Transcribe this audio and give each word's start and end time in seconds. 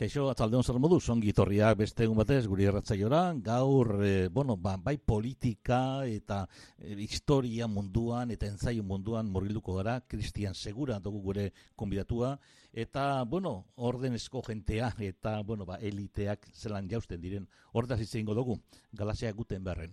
Kaixo, 0.00 0.22
atzaldeon 0.32 0.64
zer 0.64 0.78
modu, 0.80 0.96
songi 0.96 1.34
torriak 1.36 1.74
beste 1.76 2.06
egun 2.06 2.16
batez, 2.16 2.46
guri 2.48 2.64
erratzaiora, 2.70 3.18
gaur, 3.44 3.90
e, 4.00 4.28
bueno, 4.32 4.54
ba, 4.56 4.78
bai 4.80 4.94
politika 4.96 6.06
eta 6.08 6.38
e, 6.78 6.94
historia 7.04 7.68
munduan 7.68 8.32
eta 8.32 8.48
entzaion 8.48 8.88
munduan 8.88 9.28
murgilduko 9.28 9.74
gara, 9.76 9.98
Cristian 10.08 10.56
Segura 10.56 10.96
dugu 11.04 11.20
gure 11.26 11.44
konbidatua, 11.76 12.32
eta, 12.72 13.26
bueno, 13.28 13.52
ordenezko 13.76 14.40
jentea 14.48 14.88
eta, 15.04 15.36
bueno, 15.44 15.68
ba, 15.68 15.76
eliteak 15.76 16.48
zelan 16.54 16.88
jausten 16.88 17.20
diren, 17.20 17.44
ordaz 17.76 18.00
izango 18.00 18.32
dugu, 18.40 18.56
galazea 18.96 19.36
guten 19.36 19.68
berren. 19.68 19.92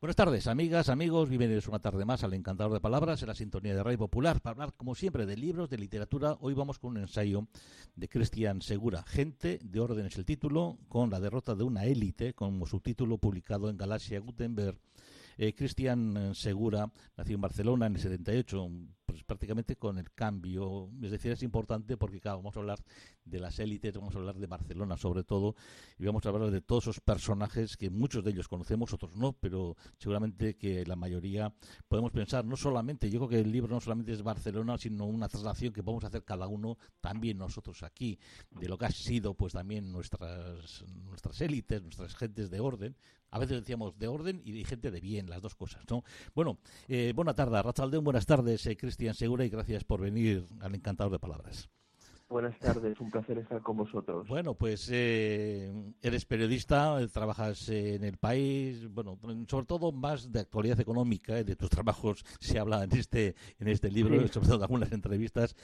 Buenas 0.00 0.14
tardes, 0.14 0.46
amigas, 0.46 0.90
amigos. 0.90 1.28
Bienvenidos 1.28 1.66
una 1.66 1.80
tarde 1.80 2.04
más 2.04 2.22
al 2.22 2.32
Encantador 2.32 2.72
de 2.72 2.78
Palabras 2.78 3.20
en 3.20 3.26
la 3.26 3.34
sintonía 3.34 3.74
de 3.74 3.82
Radio 3.82 3.98
Popular 3.98 4.40
para 4.40 4.52
hablar, 4.52 4.74
como 4.76 4.94
siempre, 4.94 5.26
de 5.26 5.36
libros, 5.36 5.68
de 5.70 5.76
literatura. 5.76 6.36
Hoy 6.40 6.54
vamos 6.54 6.78
con 6.78 6.92
un 6.92 6.98
ensayo 6.98 7.48
de 7.96 8.08
Cristian 8.08 8.62
Segura, 8.62 9.02
Gente 9.02 9.58
de 9.60 9.80
Orden 9.80 10.06
es 10.06 10.16
el 10.16 10.24
título, 10.24 10.78
con 10.88 11.10
la 11.10 11.18
derrota 11.18 11.56
de 11.56 11.64
una 11.64 11.84
élite, 11.84 12.32
como 12.32 12.64
subtítulo 12.64 13.18
publicado 13.18 13.68
en 13.70 13.76
Galaxia 13.76 14.20
Gutenberg. 14.20 14.78
Eh, 15.38 15.54
Cristian 15.54 16.34
Segura 16.34 16.90
nació 17.16 17.36
en 17.36 17.40
Barcelona 17.40 17.86
en 17.86 17.94
el 17.94 18.00
78, 18.00 18.70
pues 19.06 19.22
prácticamente 19.24 19.76
con 19.76 19.96
el 19.96 20.12
cambio. 20.12 20.90
Es 21.00 21.12
decir, 21.12 21.32
es 21.32 21.42
importante 21.42 21.96
porque, 21.96 22.20
claro, 22.20 22.38
vamos 22.38 22.56
a 22.56 22.60
hablar 22.60 22.78
de 23.24 23.40
las 23.40 23.58
élites, 23.58 23.96
vamos 23.96 24.14
a 24.14 24.18
hablar 24.18 24.36
de 24.36 24.46
Barcelona 24.46 24.96
sobre 24.96 25.22
todo, 25.22 25.54
y 25.98 26.04
vamos 26.04 26.26
a 26.26 26.30
hablar 26.30 26.50
de 26.50 26.60
todos 26.60 26.84
esos 26.84 27.00
personajes 27.00 27.76
que 27.76 27.88
muchos 27.88 28.24
de 28.24 28.32
ellos 28.32 28.48
conocemos, 28.48 28.92
otros 28.92 29.16
no, 29.16 29.32
pero 29.32 29.76
seguramente 29.96 30.56
que 30.56 30.84
la 30.84 30.96
mayoría 30.96 31.54
podemos 31.86 32.10
pensar, 32.10 32.44
no 32.44 32.56
solamente, 32.56 33.08
yo 33.08 33.20
creo 33.20 33.28
que 33.28 33.40
el 33.40 33.52
libro 33.52 33.72
no 33.74 33.80
solamente 33.80 34.12
es 34.12 34.22
Barcelona, 34.22 34.76
sino 34.76 35.06
una 35.06 35.28
traslación 35.28 35.72
que 35.72 35.82
podemos 35.82 36.04
hacer 36.04 36.24
cada 36.24 36.48
uno, 36.48 36.78
también 37.00 37.38
nosotros 37.38 37.82
aquí, 37.82 38.18
de 38.50 38.68
lo 38.68 38.76
que 38.76 38.86
ha 38.86 38.90
sido 38.90 39.34
pues 39.34 39.52
también 39.52 39.92
nuestras, 39.92 40.84
nuestras 41.04 41.40
élites, 41.40 41.82
nuestras 41.82 42.14
gentes 42.16 42.50
de 42.50 42.60
orden, 42.60 42.96
a 43.30 43.38
veces 43.38 43.60
decíamos 43.60 43.98
de 43.98 44.08
orden 44.08 44.40
y 44.44 44.52
de 44.52 44.64
gente 44.64 44.90
de 44.90 45.00
bien, 45.00 45.28
las 45.28 45.42
dos 45.42 45.54
cosas, 45.54 45.82
¿no? 45.90 46.04
Bueno, 46.34 46.58
eh, 46.88 47.12
buena 47.14 47.34
tarde, 47.34 47.60
Rachaldeón, 47.62 48.04
buenas 48.04 48.26
tardes, 48.26 48.66
eh, 48.66 48.76
Cristian 48.76 49.14
Segura, 49.14 49.44
y 49.44 49.48
gracias 49.48 49.84
por 49.84 50.00
venir 50.00 50.46
al 50.60 50.74
Encantador 50.74 51.12
de 51.12 51.18
Palabras. 51.18 51.68
Buenas 52.30 52.58
tardes, 52.58 53.00
un 53.00 53.10
placer 53.10 53.38
estar 53.38 53.62
con 53.62 53.78
vosotros. 53.78 54.28
Bueno, 54.28 54.52
pues 54.52 54.90
eh, 54.92 55.72
eres 56.02 56.26
periodista, 56.26 56.98
trabajas 57.10 57.70
en 57.70 58.04
el 58.04 58.18
país, 58.18 58.86
bueno, 58.90 59.18
sobre 59.48 59.64
todo 59.64 59.92
más 59.92 60.30
de 60.30 60.40
actualidad 60.40 60.78
económica, 60.78 61.42
de 61.42 61.56
tus 61.56 61.70
trabajos 61.70 62.22
se 62.38 62.58
habla 62.58 62.84
en 62.84 62.92
este 62.92 63.34
en 63.58 63.68
este 63.68 63.90
libro, 63.90 64.20
Sí. 64.20 64.28
sobre 64.28 64.46
todo 64.46 64.56
en 64.56 64.62
algunas 64.64 64.92
entrevistas. 64.92 65.56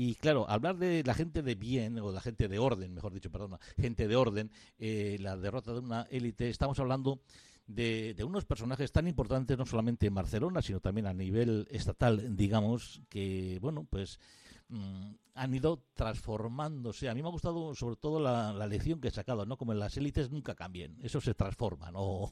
Y 0.00 0.14
claro, 0.14 0.48
hablar 0.48 0.76
de 0.76 1.02
la 1.02 1.12
gente 1.12 1.42
de 1.42 1.56
bien, 1.56 1.98
o 1.98 2.12
la 2.12 2.20
gente 2.20 2.46
de 2.46 2.60
orden, 2.60 2.94
mejor 2.94 3.12
dicho, 3.12 3.32
perdona, 3.32 3.58
gente 3.76 4.06
de 4.06 4.14
orden, 4.14 4.48
eh, 4.78 5.16
la 5.20 5.36
derrota 5.36 5.72
de 5.72 5.80
una 5.80 6.02
élite, 6.08 6.48
estamos 6.48 6.78
hablando 6.78 7.18
de, 7.66 8.14
de 8.14 8.22
unos 8.22 8.44
personajes 8.44 8.92
tan 8.92 9.08
importantes, 9.08 9.58
no 9.58 9.66
solamente 9.66 10.06
en 10.06 10.14
Barcelona, 10.14 10.62
sino 10.62 10.78
también 10.78 11.08
a 11.08 11.12
nivel 11.12 11.66
estatal, 11.72 12.36
digamos, 12.36 13.02
que, 13.08 13.58
bueno, 13.60 13.88
pues 13.90 14.20
mm, 14.68 15.12
han 15.38 15.54
ido 15.54 15.84
transformándose. 15.94 17.08
A 17.08 17.14
mí 17.14 17.22
me 17.22 17.28
ha 17.28 17.30
gustado 17.30 17.72
sobre 17.74 17.94
todo 17.96 18.18
la, 18.18 18.66
lección 18.66 19.00
que 19.00 19.08
he 19.08 19.10
sacado, 19.12 19.46
¿no? 19.46 19.56
Como 19.56 19.72
en 19.72 19.78
las 19.78 19.96
élites 19.96 20.30
nunca 20.30 20.56
cambien, 20.56 20.96
eso 21.00 21.20
se 21.20 21.32
transforman 21.34 21.94
o, 21.96 22.30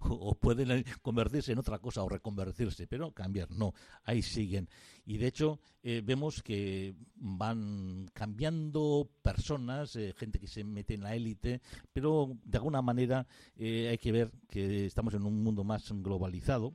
o- 0.00 0.34
pueden 0.34 0.84
convertirse 1.00 1.52
en 1.52 1.58
otra 1.58 1.78
cosa 1.78 2.02
o 2.02 2.08
reconvertirse, 2.08 2.88
pero 2.88 3.12
cambiar 3.12 3.50
no, 3.52 3.72
ahí 4.04 4.20
siguen. 4.22 4.68
Y 5.06 5.18
de 5.18 5.28
hecho 5.28 5.60
eh, 5.82 6.02
vemos 6.04 6.42
que 6.42 6.94
van 7.14 8.10
cambiando 8.12 9.08
personas, 9.22 9.94
eh, 9.94 10.12
gente 10.16 10.40
que 10.40 10.48
se 10.48 10.64
mete 10.64 10.94
en 10.94 11.02
la 11.04 11.14
élite, 11.14 11.60
pero 11.92 12.36
de 12.44 12.58
alguna 12.58 12.82
manera 12.82 13.26
eh, 13.56 13.88
hay 13.90 13.98
que 13.98 14.10
ver 14.12 14.32
que 14.48 14.86
estamos 14.86 15.14
en 15.14 15.24
un 15.24 15.42
mundo 15.42 15.62
más 15.62 15.90
globalizado 15.92 16.74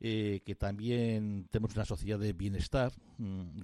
que 0.00 0.56
también 0.58 1.46
tenemos 1.50 1.76
una 1.76 1.84
sociedad 1.84 2.18
de 2.18 2.32
bienestar 2.32 2.90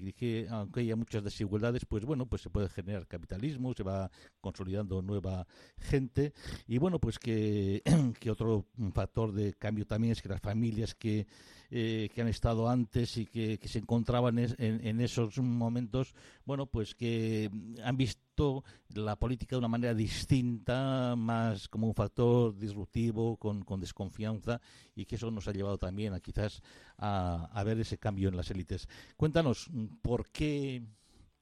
y 0.01 0.13
que 0.13 0.47
aunque 0.51 0.81
haya 0.81 0.97
muchas 0.97 1.25
desigualdades 1.25 1.85
pues 1.87 2.05
bueno 2.05 2.27
pues 2.27 2.43
se 2.43 2.51
puede 2.51 2.69
generar 2.69 3.07
capitalismo 3.07 3.73
se 3.75 3.83
va 3.83 4.11
consolidando 4.41 5.01
nueva 5.03 5.47
gente 5.79 6.33
y 6.67 6.79
bueno 6.79 6.99
pues 6.99 7.19
que, 7.19 7.83
que 8.21 8.31
otro 8.31 8.67
factor 8.93 9.33
de 9.33 9.55
cambio 9.55 9.87
también 9.87 10.13
es 10.13 10.23
que 10.23 10.29
las 10.29 10.41
familias 10.41 10.95
que 10.95 11.27
eh, 11.71 12.11
que 12.15 12.23
han 12.23 12.29
estado 12.29 12.69
antes 12.69 13.17
y 13.17 13.27
que, 13.27 13.59
que 13.59 13.69
se 13.69 13.81
encontraban 13.81 14.39
en, 14.39 14.57
en 14.59 15.01
esos 15.01 15.39
momentos 15.39 16.15
bueno 16.45 16.67
pues 16.67 16.95
que 16.95 17.51
han 17.83 17.97
visto 17.97 18.65
la 18.95 19.17
política 19.17 19.57
de 19.57 19.59
una 19.59 19.69
manera 19.69 19.95
distinta 19.95 21.15
más 21.17 21.69
como 21.69 21.87
un 21.87 21.95
factor 21.95 22.57
disruptivo 22.57 23.37
con, 23.37 23.63
con 23.65 23.81
desconfianza 23.81 24.61
y 24.95 25.07
que 25.07 25.17
eso 25.17 25.31
nos 25.31 25.49
ha 25.49 25.53
llevado 25.53 25.79
también 25.79 26.13
a 26.13 26.21
quizás 26.21 26.63
a, 26.99 27.49
a 27.53 27.65
ver 27.65 27.81
ese 27.81 27.99
cambio 27.99 28.29
en 28.29 28.37
las 28.37 28.51
élites. 28.51 28.89
Cuéntanos, 29.17 29.46
mm, 29.55 29.87
¿por 30.03 30.29
qué, 30.31 30.83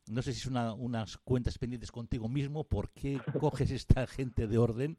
no 0.09 0.23
sé 0.23 0.33
si 0.33 0.41
es 0.41 0.47
una, 0.47 0.73
unas 0.75 1.17
cuentas 1.19 1.59
pendientes 1.59 1.91
contigo 1.93 2.29
mismo, 2.29 2.65
por 2.65 2.91
qué 2.91 3.21
coges 3.39 3.71
esta 3.71 4.07
gente 4.07 4.47
de 4.47 4.59
orden 4.59 4.97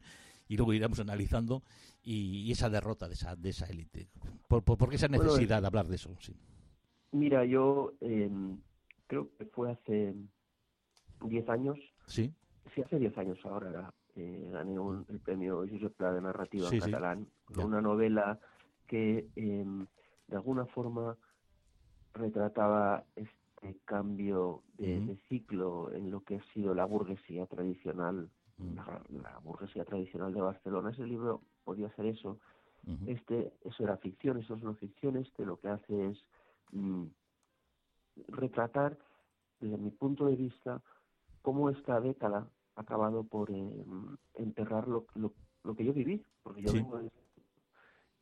y 0.47 0.57
luego 0.57 0.73
iremos 0.73 0.99
analizando 0.99 1.63
y, 2.03 2.41
y 2.41 2.51
esa 2.51 2.69
derrota 2.69 3.07
de 3.07 3.15
esa, 3.15 3.35
de 3.35 3.49
esa 3.49 3.65
élite? 3.67 4.07
¿Por, 4.47 4.63
por, 4.63 4.77
por 4.77 4.89
qué 4.89 4.95
esa 4.95 5.07
Bueno, 5.07 5.23
necesidad 5.23 5.61
de 5.61 5.67
hablar 5.67 5.87
de 5.87 5.95
eso? 5.95 6.15
Sí. 6.19 6.33
Mira, 7.11 7.45
yo 7.45 7.93
eh, 8.01 8.29
creo 9.07 9.29
que 9.37 9.45
fue 9.45 9.71
hace 9.71 10.13
10 11.21 11.47
años, 11.49 11.77
¿Sí? 12.07 12.33
sí, 12.73 12.81
hace 12.81 12.99
10 12.99 13.17
años 13.17 13.39
ahora 13.45 13.93
eh, 14.15 14.49
gané 14.51 14.77
un- 14.79 15.05
el 15.09 15.19
premio 15.19 15.65
Josep 15.69 15.95
Pla 15.95 16.11
de 16.13 16.21
narrativa 16.21 16.69
Sí, 16.69 16.75
en 16.75 16.81
sí. 16.81 16.91
catalán, 16.91 17.27
con 17.47 17.57
Ya. 17.57 17.65
una 17.65 17.81
novela 17.81 18.39
que 18.87 19.27
eh, 19.35 19.65
de 20.27 20.35
alguna 20.35 20.65
forma 20.67 21.17
retrataba 22.15 23.05
este 23.15 23.79
cambio 23.85 24.63
de, 24.77 25.17
ciclo 25.29 25.91
en 25.93 26.11
lo 26.11 26.21
que 26.23 26.37
ha 26.37 26.43
sido 26.53 26.75
la 26.75 26.85
burguesía 26.85 27.47
tradicional, 27.47 28.31
Mm, 28.59 28.75
la, 28.77 29.03
la 29.09 29.39
burguesía 29.39 29.85
tradicional 29.85 30.33
de 30.33 30.41
Barcelona. 30.41 30.91
Ese 30.91 31.05
libro 31.07 31.43
podía 31.65 31.89
ser 31.95 32.07
eso, 32.07 32.39
este 33.07 33.53
eso 33.63 33.83
era 33.83 33.97
ficción, 33.97 34.39
eso 34.39 34.55
es 34.55 34.63
no 34.63 34.75
ficción, 34.75 35.17
este 35.17 35.45
lo 35.45 35.59
que 35.59 35.69
hace 35.69 36.07
es 36.07 36.25
mm, 36.71 37.05
retratar 38.29 38.97
desde 39.59 39.77
mi 39.77 39.91
punto 39.91 40.27
de 40.27 40.37
vista 40.37 40.81
cómo 41.43 41.69
esta 41.69 41.99
década 42.01 42.49
ha 42.75 42.81
acabado 42.81 43.25
por 43.25 43.51
eh, 43.51 43.85
enterrar 44.35 44.87
lo, 44.87 45.07
lo, 45.15 45.33
lo 45.63 45.75
que 45.75 45.85
yo 45.85 45.93
viví, 45.93 46.23
porque 46.43 46.61
yo 46.63 46.71
Sí. 46.73 46.79
de- 46.79 47.11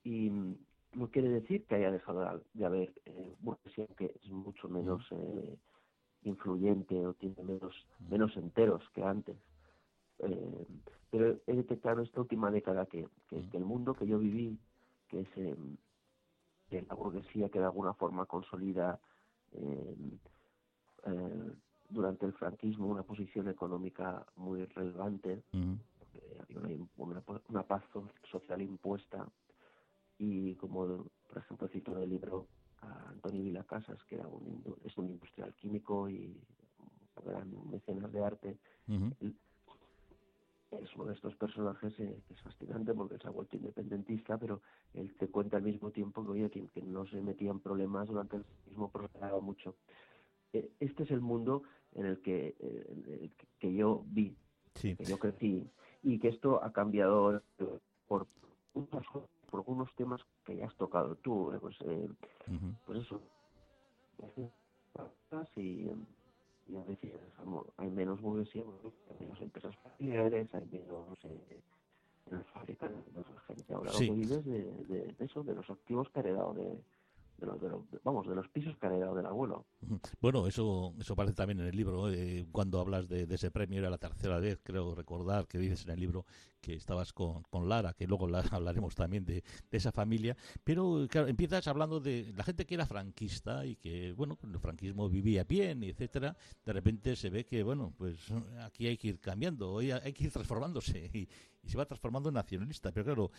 y 0.04 0.30
mm, 0.32 0.58
no 0.96 1.10
quiere 1.10 1.30
decir 1.30 1.66
que 1.66 1.76
haya 1.76 1.92
dejado 1.92 2.44
de, 2.54 2.66
haber 2.66 2.94
eh, 3.06 3.36
burguesía 3.40 3.88
que 3.98 4.06
es 4.06 4.30
mucho 4.30 4.68
menos 4.70 5.02
eh, 5.12 5.58
influyente 6.24 7.06
o 7.06 7.14
tiene 7.16 7.44
menos 7.44 7.74
menos 8.10 8.36
enteros 8.38 8.82
que 8.94 9.04
antes. 9.04 9.38
Eh, 10.20 10.68
pero 11.12 11.40
he 11.48 11.54
detectado 11.56 12.02
esta 12.02 12.22
última 12.22 12.50
década 12.52 12.86
que, 12.88 13.08
que, 13.30 13.50
que 13.50 13.58
el 13.58 13.66
mundo 13.66 13.94
que 13.96 14.08
yo 14.08 14.18
viví, 14.20 14.60
que 15.10 15.22
es 15.22 15.28
eh, 15.38 15.56
que 16.70 16.82
la 16.84 16.96
burguesía 16.96 17.50
que 17.50 17.60
de 17.60 17.66
alguna 17.66 17.94
forma 17.96 18.26
consolida 18.26 19.00
eh, 19.54 19.96
durante 21.90 22.26
el 22.26 22.34
franquismo 22.34 22.88
una 22.88 23.04
posición 23.04 23.48
económica 23.50 24.26
muy 24.36 24.66
relevante, 24.66 25.44
eh, 26.14 26.38
había 26.42 26.60
una, 26.60 26.88
una, 26.98 27.24
una 27.50 27.64
paz 27.64 27.84
so- 27.94 28.10
social 28.32 28.62
impuesta 28.62 29.28
y 30.24 30.56
como 30.56 31.06
por 31.28 31.38
ejemplo 31.38 31.68
cito 31.68 31.92
en 31.98 32.04
el 32.04 32.10
libro 32.10 32.48
a 32.82 33.10
Antonio 33.10 33.44
Vilacasas 33.44 34.04
que 34.06 34.16
era 34.16 34.28
un, 34.28 34.64
es 34.86 34.98
un 34.98 35.10
industrial 35.10 35.54
químico 35.56 36.10
y 36.10 36.40
un 36.80 37.24
gran 37.26 37.70
mecenas 37.70 38.12
de 38.12 38.24
arte 38.24 38.58
ujú, 38.88 39.14
es 40.72 40.96
uno 40.96 41.06
de 41.06 41.14
estos 41.14 41.36
personajes 41.36 41.94
eh, 42.00 42.22
que 42.28 42.34
es 42.34 42.42
fascinante 42.42 42.94
porque 42.94 43.18
se 43.20 43.28
ha 43.28 43.32
vuelto 43.32 43.56
independentista, 43.58 44.38
pero 44.40 44.62
él 44.94 45.16
te 45.18 45.28
cuenta 45.28 45.58
al 45.58 45.64
mismo 45.64 45.92
tiempo 45.92 46.24
que, 46.24 46.32
oye, 46.32 46.50
que, 46.50 46.68
que 46.70 46.82
no 46.82 47.06
se 47.06 47.22
metía 47.22 47.52
en 47.52 47.60
problemas 47.60 48.08
durante 48.08 48.38
el 48.38 48.46
mismo 48.66 48.90
prosperaba 48.90 49.40
mucho. 49.40 49.76
Eh, 50.52 50.72
este 50.80 51.04
es 51.04 51.12
el 51.12 51.22
mundo 51.22 51.64
en 51.94 52.06
el 52.08 52.22
que, 52.22 52.56
eh, 52.60 52.86
en 52.90 53.14
el 53.14 53.36
que- 53.60 53.74
yo 53.76 54.04
vi, 54.08 54.36
Sí. 54.76 54.96
que 54.96 55.06
yo 55.06 55.20
crecí, 55.20 55.70
y 56.02 56.20
que 56.20 56.30
esto 56.30 56.64
ha 56.64 56.72
cambiado 56.74 57.42
por, 58.08 58.28
unas 58.74 59.06
cosas, 59.08 59.30
por 59.54 59.60
algunos 59.60 59.94
temas 59.94 60.20
que 60.44 60.56
ya 60.56 60.66
has 60.66 60.76
tocado 60.78 61.14
tú, 61.18 61.54
eh, 61.54 61.60
pues, 61.62 61.78
eh, 61.82 62.10
pues 62.88 63.02
eso, 63.02 63.22
y, 65.56 65.92
y 66.68 66.76
a 66.76 66.84
veces 66.84 67.14
hay 67.78 67.92
menos 67.92 68.20
burguesía, 68.20 68.64
hay 69.12 69.20
menos 69.20 69.40
empresas 69.42 69.76
familiares, 69.78 70.52
hay 70.56 70.66
menos 70.72 71.24
eh, 71.26 71.62
en 72.32 72.44
fábricas, 72.46 72.90
la 73.14 73.42
gente. 73.42 73.74
Ahora 73.76 73.92
sí. 73.92 74.10
vive 74.10 74.42
de, 74.42 74.64
de, 74.88 75.16
eso, 75.20 75.44
de 75.44 75.54
los 75.54 75.70
activos 75.70 76.10
que 76.10 76.20
ha 76.20 76.24
heredado 76.24 76.56
de, 76.56 76.76
de 77.38 77.48
los, 77.48 77.62
de 77.62 77.70
los, 77.70 77.82
vamos, 78.04 78.28
de 78.28 78.36
los 78.36 78.48
pisos 78.50 78.78
que 78.78 78.88
ha 78.88 78.90
heredado 78.90 79.16
del 79.16 79.26
abuelo. 79.26 79.66
Bueno, 80.22 80.48
eso 80.48 80.94
eso 81.00 81.14
aparece 81.14 81.36
también 81.36 81.60
en 81.60 81.68
el 81.68 81.76
libro, 81.76 82.12
eh, 82.12 82.46
cuando 82.52 82.80
hablas 82.80 83.08
de, 83.10 83.28
ese 83.30 83.52
premio, 83.52 83.80
era 83.80 83.90
la 83.90 83.98
tercera 83.98 84.40
vez, 84.40 84.60
creo 84.64 84.96
recordar, 84.96 85.48
que 85.48 85.58
dices 85.58 85.86
en 85.86 85.92
el 85.92 86.00
libro 86.00 86.26
que 86.62 86.76
estabas 86.76 87.12
con, 87.12 87.44
con 87.44 87.68
Lara, 87.68 87.94
que 87.94 88.08
luego 88.08 88.28
la, 88.28 88.40
hablaremos 88.52 88.96
también 88.96 89.26
de, 89.26 89.44
esa 89.72 89.92
familia, 89.92 90.38
pero 90.64 91.08
claro, 91.10 91.28
empiezas 91.28 91.68
hablando 91.68 92.00
de 92.00 92.32
la 92.36 92.44
gente 92.44 92.66
que 92.66 92.76
era 92.76 92.86
franquista 92.86 93.66
y 93.66 93.76
que, 93.76 94.14
bueno, 94.14 94.38
el 94.44 94.60
franquismo 94.60 95.10
vivía 95.10 95.44
bien, 95.44 95.84
etcétera, 95.84 96.36
de 96.66 96.74
repente 96.74 97.16
se 97.16 97.30
ve 97.30 97.46
que, 97.46 97.64
bueno, 97.64 97.94
pues 97.98 98.32
aquí 98.62 98.88
hay 98.88 98.98
que 98.98 99.10
ir 99.10 99.20
cambiando, 99.20 99.80
hay, 99.80 99.92
hay 99.92 100.14
que 100.14 100.26
ir 100.26 100.32
transformándose 100.32 101.10
y, 101.14 101.28
y 101.64 101.70
se 101.70 101.78
va 101.78 101.86
transformando 101.86 102.30
en 102.30 102.36
nacionalista. 102.36 102.92
Pero 102.92 103.06
claro, 103.06 103.32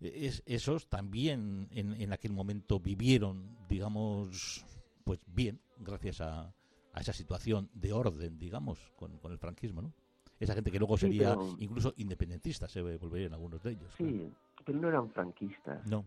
es, 0.00 0.42
esos 0.46 0.88
también 0.88 1.68
en, 1.70 1.94
en 2.00 2.12
aquel 2.12 2.32
momento 2.32 2.78
vivieron, 2.78 3.56
digamos, 3.68 4.64
pues 5.04 5.20
bien, 5.26 5.60
gracias 5.78 6.20
a, 6.20 6.52
a 6.92 7.00
esa 7.00 7.12
situación 7.12 7.70
de 7.74 7.92
orden, 7.92 8.38
digamos, 8.38 8.92
con, 8.96 9.18
con 9.18 9.32
el 9.32 9.38
franquismo, 9.38 9.82
¿no? 9.82 9.92
Esa 10.38 10.54
gente 10.54 10.70
que 10.70 10.78
luego 10.78 10.96
sería 10.96 11.36
incluso 11.58 11.92
independentista, 11.98 12.66
se 12.66 12.80
volverían 12.80 13.34
algunos 13.34 13.62
de 13.62 13.72
ellos. 13.72 13.92
Sí, 13.98 14.32
pero 14.64 14.78
no 14.78 14.88
eran 14.88 15.10
franquistas. 15.10 15.86
No, 15.86 16.02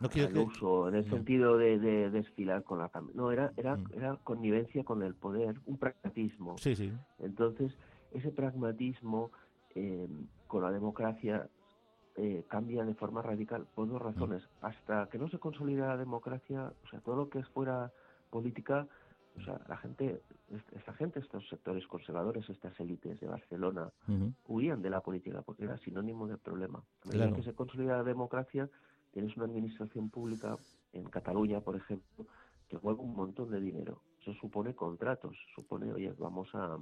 no 0.00 0.08
quiero 0.08 0.42
uso, 0.42 0.88
en 0.88 0.96
el 0.96 1.08
sentido 1.08 1.56
de, 1.56 1.78
de, 1.78 2.10
desfilar 2.10 2.64
con 2.64 2.80
la 2.80 2.90
No, 3.14 3.30
era, 3.30 3.52
era, 3.56 3.76
mm. 3.76 3.86
era 3.92 4.16
connivencia 4.16 4.82
con 4.82 5.04
el 5.04 5.14
poder, 5.14 5.60
un 5.66 5.78
pragmatismo. 5.78 6.58
Sí, 6.58 6.74
sí. 6.74 6.92
Entonces, 7.20 7.72
ese 8.10 8.32
pragmatismo 8.32 9.30
eh, 9.76 10.08
con 10.48 10.62
la 10.62 10.72
democracia 10.72 11.48
eh, 12.16 12.44
cambia 12.48 12.84
de 12.84 12.94
forma 12.94 13.22
radical 13.22 13.66
por 13.74 13.88
dos 13.88 14.02
razones. 14.02 14.42
Hasta 14.60 15.08
que 15.08 15.18
no 15.18 15.28
se 15.28 15.38
consolida 15.38 15.86
la 15.86 15.96
democracia, 15.96 16.72
o 16.84 16.88
sea, 16.88 17.00
todo 17.00 17.14
lo 17.14 17.28
que 17.28 17.38
es 17.38 17.48
fuera 17.48 17.92
política, 18.30 18.88
o 19.36 19.44
sea, 19.44 19.60
la 19.68 19.76
gente, 19.76 20.20
esta 20.74 20.92
gente, 20.94 21.20
estos 21.20 21.48
sectores 21.48 21.86
conservadores, 21.86 22.48
estas 22.50 22.78
élites 22.80 23.20
de 23.20 23.28
Barcelona, 23.28 23.92
huían 24.48 24.82
de 24.82 24.90
la 24.90 25.00
política 25.00 25.42
porque 25.42 25.64
era 25.64 25.78
sinónimo 25.78 26.26
de 26.26 26.36
problema. 26.36 26.82
A 27.04 27.08
medida 27.08 27.32
que 27.32 27.44
se 27.44 27.54
consolida 27.54 27.98
la 27.98 28.02
democracia, 28.02 28.68
tienes 29.12 29.36
una 29.36 29.46
administración 29.46 30.10
pública 30.10 30.56
en 30.92 31.04
Cataluña, 31.04 31.60
por 31.60 31.76
ejemplo, 31.76 32.26
que 32.68 32.78
mueve 32.82 33.00
un 33.00 33.14
montón 33.14 33.50
de 33.50 33.60
dinero. 33.60 34.02
Eso 34.20 34.34
supone 34.34 34.74
contratos, 34.74 35.36
supone, 35.54 35.92
oye, 35.92 36.12
vamos 36.18 36.52
a, 36.54 36.78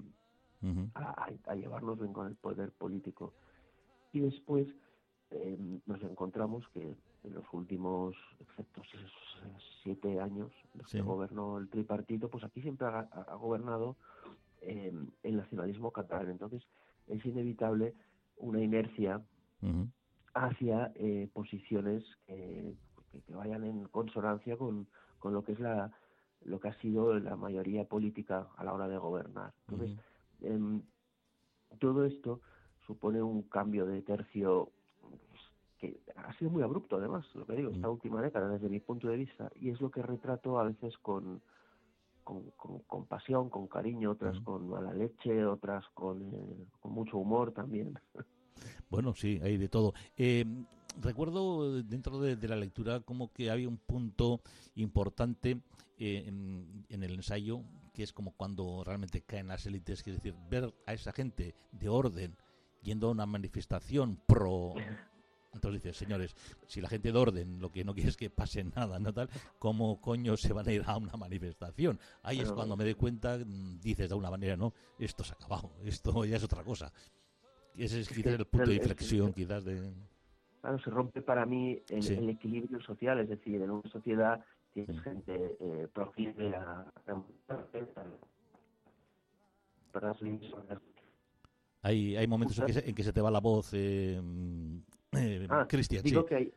a, 0.95 1.55
llevarnos 1.55 1.99
bien 1.99 2.12
con 2.12 2.27
el 2.27 2.37
poder 2.37 2.73
político. 2.73 3.35
Y 4.12 4.20
después 4.20 4.67
eh, 5.31 5.58
nos 5.87 6.03
encontramos 6.03 6.67
que 6.69 6.97
en 7.25 7.35
los 7.35 7.44
últimos, 7.53 8.14
excepto 8.41 8.82
siete 9.82 10.20
años, 10.20 10.53
los 10.75 10.91
que 10.91 11.00
gobernó 11.00 11.58
el 11.58 11.69
tripartito, 11.69 12.29
pues 12.29 12.44
aquí 12.44 12.62
siempre 12.62 12.87
ha, 12.87 13.35
gobernado 13.37 13.97
eh, 14.61 14.93
el 15.23 15.37
nacionalismo 15.37 15.91
catalán. 15.91 16.31
Entonces 16.31 16.62
es 17.08 17.25
inevitable 17.25 17.94
una 18.38 18.62
inercia 18.62 19.23
hacia 20.35 20.93
eh, 20.94 21.29
posiciones 21.32 22.05
que, 22.26 22.75
que, 23.26 23.35
vayan 23.35 23.64
en 23.64 23.85
consonancia 23.88 24.56
con, 24.56 24.87
con 25.19 25.32
lo 25.32 25.43
que 25.43 25.52
es 25.52 25.61
la 25.61 25.91
lo 26.43 26.61
que 26.61 26.69
ha 26.69 26.81
sido 26.81 27.19
la 27.19 27.35
mayoría 27.35 27.85
política 27.87 28.47
a 28.56 28.62
la 28.62 28.73
hora 28.73 28.87
de 28.87 28.99
gobernar. 28.99 29.52
Entonces, 29.67 29.99
Em, 30.41 30.82
todo 31.79 32.05
esto 32.05 32.41
supone 32.87 33.23
un 33.23 33.43
cambio 33.43 33.87
de 33.87 34.03
tercio 34.03 34.71
que 35.79 36.00
ha 36.17 36.33
sido 36.38 36.50
muy 36.50 36.62
abrupto, 36.62 36.97
además, 36.97 37.27
lo 37.35 37.47
que 37.47 37.55
digo, 37.55 37.71
esta 37.71 37.88
mm. 37.88 37.93
última 37.93 38.23
década, 38.23 38.49
desde 38.49 38.69
mi 38.69 38.81
punto 38.81 39.09
de 39.09 39.17
vista, 39.17 39.50
y 39.61 39.71
es 39.71 39.81
lo 39.81 39.91
que 39.91 40.03
retrato 40.03 40.59
a 40.59 40.65
veces 40.65 40.97
con, 40.99 41.43
con, 42.25 42.50
con, 42.87 43.06
pasión, 43.06 43.50
con 43.50 43.67
cariño, 43.67 44.12
otras 44.12 44.41
mm. 44.41 44.44
con 44.44 44.69
mala 44.69 44.94
leche, 44.94 45.44
otras 45.44 45.85
con, 45.94 46.23
eh, 46.23 46.67
con 46.81 46.93
mucho 46.93 47.19
humor 47.19 47.53
también. 47.53 47.99
Bueno, 48.88 49.15
sí, 49.15 49.38
hay 49.43 49.59
de 49.59 49.69
todo. 49.69 49.93
Eh, 50.17 50.47
recuerdo 51.03 51.83
dentro 51.83 52.19
de, 52.21 52.37
la 52.49 52.56
lectura 52.56 53.00
como 53.00 53.31
que 53.31 53.50
había 53.50 53.69
un 53.69 53.77
punto 53.77 54.41
importante 54.77 55.61
eh, 55.99 56.25
en, 56.27 57.03
el 57.03 57.15
ensayo 57.15 57.61
que 57.93 58.03
es 58.03 58.15
como 58.15 58.33
cuando 58.33 58.83
realmente 58.83 59.21
caen 59.21 59.49
las 59.49 59.67
élites, 59.67 60.03
que 60.03 60.11
es 60.11 60.17
decir, 60.17 60.35
ver 60.49 60.73
a 60.87 60.94
esa 60.94 61.12
gente 61.12 61.55
de 61.73 61.88
orden 61.88 62.35
yendo 62.87 63.09
a 63.09 63.11
una 63.11 63.27
manifestación 63.27 64.19
pro 64.27 64.75
entonces 65.56 65.83
dices, 65.83 65.97
señores, 65.97 66.37
si 66.67 66.81
la 66.81 66.88
gente 66.88 67.11
de 67.11 67.19
orden 67.19 67.61
lo 67.61 67.71
que 67.71 67.83
no 67.83 67.94
quiere 67.94 68.11
es 68.11 68.17
que 68.17 68.31
pase 68.31 68.62
nada, 68.62 68.99
¿no 68.99 69.12
tal? 69.12 69.29
¿Cómo 69.59 70.00
coño 70.00 70.37
se 70.37 70.53
van 70.53 70.69
a 70.69 70.73
ir 70.73 70.83
a 70.87 70.97
una 70.99 71.15
manifestación? 71.15 71.99
Ahí 72.23 72.41
es 72.41 72.53
cuando 72.53 72.77
me 72.77 72.85
doy 72.85 72.94
cuenta, 72.94 73.38
mm, 73.38 73.81
dices 73.81 74.09
de 74.09 74.15
una 74.15 74.31
manera, 74.31 74.56
no, 74.56 74.75
esto 74.99 75.25
se 75.25 75.33
ha 75.33 75.37
acabado, 75.37 75.73
esto 75.83 76.25
ya 76.25 76.37
es 76.37 76.44
otra 76.44 76.62
cosa. 76.62 76.93
Ese 77.75 78.00
es 78.00 78.09
quizás 78.09 78.38
el 78.38 78.47
punto 78.47 78.71
de 78.71 78.77
inflexión, 78.77 79.33
quizás 79.33 79.65
de 79.65 79.93
claro, 80.61 80.79
se 80.79 80.91
rompe 80.91 81.23
para 81.23 81.47
mí 81.47 81.83
el, 81.88 82.29
equilibrio 82.29 82.81
social, 82.83 83.21
es 83.21 83.29
decir, 83.29 83.61
en 83.61 83.71
una 83.71 83.88
sociedad 83.91 84.44
tienes 84.73 85.00
gente 85.03 85.56
eh, 85.59 85.88
proclive 85.93 86.55
a, 86.55 86.85
hay, 91.87 92.17
hay 92.17 92.27
momentos 92.27 92.59
en 92.59 92.67
que, 92.67 92.73
se, 92.73 92.88
en 92.88 92.94
que, 92.94 93.03
se, 93.03 93.12
te 93.12 93.21
va 93.21 93.31
la 93.31 93.41
voz, 93.41 93.73
eh, 93.75 94.21
eh 95.12 95.47
ah, 95.49 95.67
Cristian. 95.69 96.03
Digo 96.03 96.25
que 96.27 96.53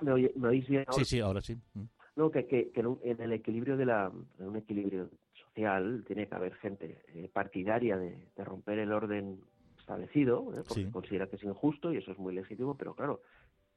¿me, 0.00 0.48
oís 0.48 0.68
bien 0.68 0.84
Sí, 0.90 1.04
sí, 1.04 1.20
ahora 1.20 1.40
sí. 1.40 1.56
Mm. 1.74 1.82
No, 2.16 2.30
que, 2.30 2.46
que, 2.46 2.68
en 2.74 3.20
el 3.22 3.32
equilibrio 3.32 3.76
de 3.76 3.86
la, 3.86 4.12
en 4.38 4.46
un 4.46 4.56
equilibrio 4.56 5.08
social 5.34 6.04
tiene 6.06 6.26
que 6.26 6.34
haber 6.34 6.54
gente 6.56 7.00
eh, 7.14 7.30
partidaria 7.32 7.96
de, 7.96 8.28
de, 8.36 8.44
romper 8.44 8.80
el 8.80 8.92
orden 8.92 9.40
establecido, 9.78 10.52
¿eh? 10.54 10.62
porque 10.66 10.90
considera 10.90 11.26
que 11.26 11.36
es 11.36 11.44
injusto 11.44 11.92
y 11.92 11.98
eso 11.98 12.12
es 12.12 12.18
muy 12.18 12.34
legítimo, 12.34 12.76
pero 12.76 12.94
claro, 12.94 13.22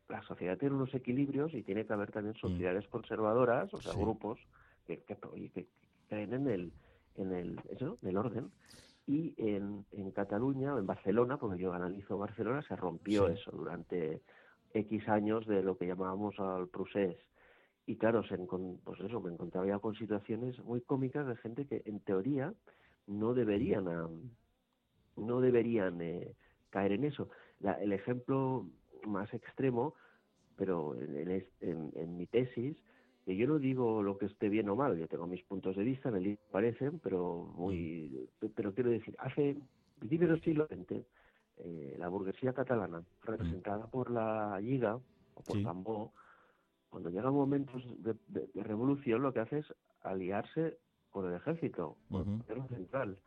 la 0.09 0.21
sociedad 0.23 0.57
tiene 0.57 0.75
unos 0.75 0.93
equilibrios 0.93 1.53
y 1.53 1.63
tiene 1.63 1.85
que 1.85 1.93
haber 1.93 2.11
también 2.11 2.35
mm. 2.35 2.39
sociedades 2.39 2.87
conservadoras, 2.87 3.73
o 3.73 3.81
sea, 3.81 3.93
grupos 3.93 4.39
que, 4.85 4.99
que, 5.03 5.17
creen 6.09 6.33
en 6.33 6.47
el, 6.47 6.73
en 7.15 7.31
el, 7.31 7.59
eso, 7.69 7.97
en 8.01 8.09
el 8.09 8.17
orden. 8.17 8.51
Y 9.07 9.35
en, 9.37 9.85
en 9.91 10.11
Cataluña, 10.11 10.73
o 10.73 10.79
en 10.79 10.87
Barcelona, 10.87 11.37
porque 11.37 11.61
yo 11.61 11.73
analizo 11.73 12.17
Barcelona, 12.17 12.63
se 12.63 12.75
rompió 12.75 13.27
eso 13.27 13.51
durante 13.51 14.21
X 14.73 15.07
años 15.07 15.45
de 15.45 15.61
lo 15.61 15.77
que 15.77 15.87
llamábamos 15.87 16.39
al 16.39 16.67
procés. 16.67 17.17
Y 17.85 17.97
claro, 17.97 18.23
se, 18.23 18.37
pues 18.37 18.99
eso, 18.99 19.21
me 19.21 19.31
encontraba 19.31 19.67
ya 19.67 19.79
con 19.79 19.95
situaciones 19.95 20.57
muy 20.63 20.81
cómicas 20.81 21.27
de 21.27 21.35
gente 21.35 21.65
que 21.65 21.83
en 21.85 21.99
teoría 21.99 22.53
no 23.07 23.33
deberían, 23.33 23.85
no 25.15 25.41
deberían 25.41 26.01
eh, 26.01 26.35
caer 26.71 26.93
en 26.93 27.03
eso. 27.05 27.29
La, 27.59 27.73
el 27.73 27.93
ejemplo 27.93 28.67
más 29.05 29.31
extremo, 29.33 29.93
pero 30.57 30.95
en, 30.95 31.45
en, 31.61 32.17
mi 32.17 32.25
tesis, 32.25 32.75
que 33.25 33.35
yo 33.35 33.47
no 33.47 33.57
digo 33.57 34.03
lo 34.03 34.17
que 34.17 34.27
esté 34.27 34.49
bien 34.49 34.69
o 34.69 34.75
mal, 34.75 34.97
yo 34.97 35.07
tengo 35.07 35.25
mis 35.25 35.43
puntos 35.43 35.75
de 35.75 35.83
vista, 35.83 36.09
el 36.09 36.23
libro 36.23 36.41
parecen, 36.51 36.99
pero 36.99 37.51
muy, 37.55 38.29
mm. 38.41 38.47
pero 38.55 38.73
quiero 38.73 38.91
decir, 38.91 39.15
hace 39.17 39.57
principios 39.97 40.29
del 40.31 40.41
siglo 40.43 40.67
XX, 40.67 41.03
eh, 41.57 41.95
la 41.97 42.07
burguesía 42.07 42.53
catalana, 42.53 43.03
representada 43.23 43.87
por 43.87 44.11
la 44.11 44.59
Liga 44.59 44.95
o 44.95 45.41
por 45.41 45.57
sí. 45.57 45.65
cuando 46.89 47.09
llegan 47.09 47.33
momentos 47.33 47.83
de, 47.97 48.15
revolución, 48.61 49.23
lo 49.23 49.33
que 49.33 49.39
hace 49.39 49.59
es 49.59 49.73
aliarse 50.03 50.77
con 51.09 51.27
el 51.27 51.35
ejército, 51.35 51.97
con 52.11 52.21
el 52.21 52.37
gobierno 52.39 52.67
central. 52.67 53.17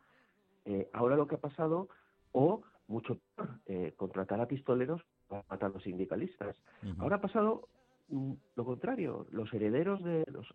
Eh, 0.65 0.89
ahora 0.93 1.17
lo 1.17 1.27
que 1.27 1.35
ha 1.35 1.39
pasado, 1.39 1.89
o 2.31 2.61
mucho 2.87 3.17
eh, 3.65 3.93
contratar 3.97 4.39
a 4.39 4.47
pistoleros 4.47 5.01
matar 5.29 5.65
a 5.65 5.73
los 5.73 5.83
sindicalistas. 5.83 6.55
Ahora 6.97 7.17
ha 7.17 7.21
pasado 7.21 7.55
mm, 7.61 7.78
lo 8.09 8.65
contrario. 8.65 9.27
Los 9.31 9.53
herederos 9.53 10.03
de 10.03 10.23
los, 10.31 10.47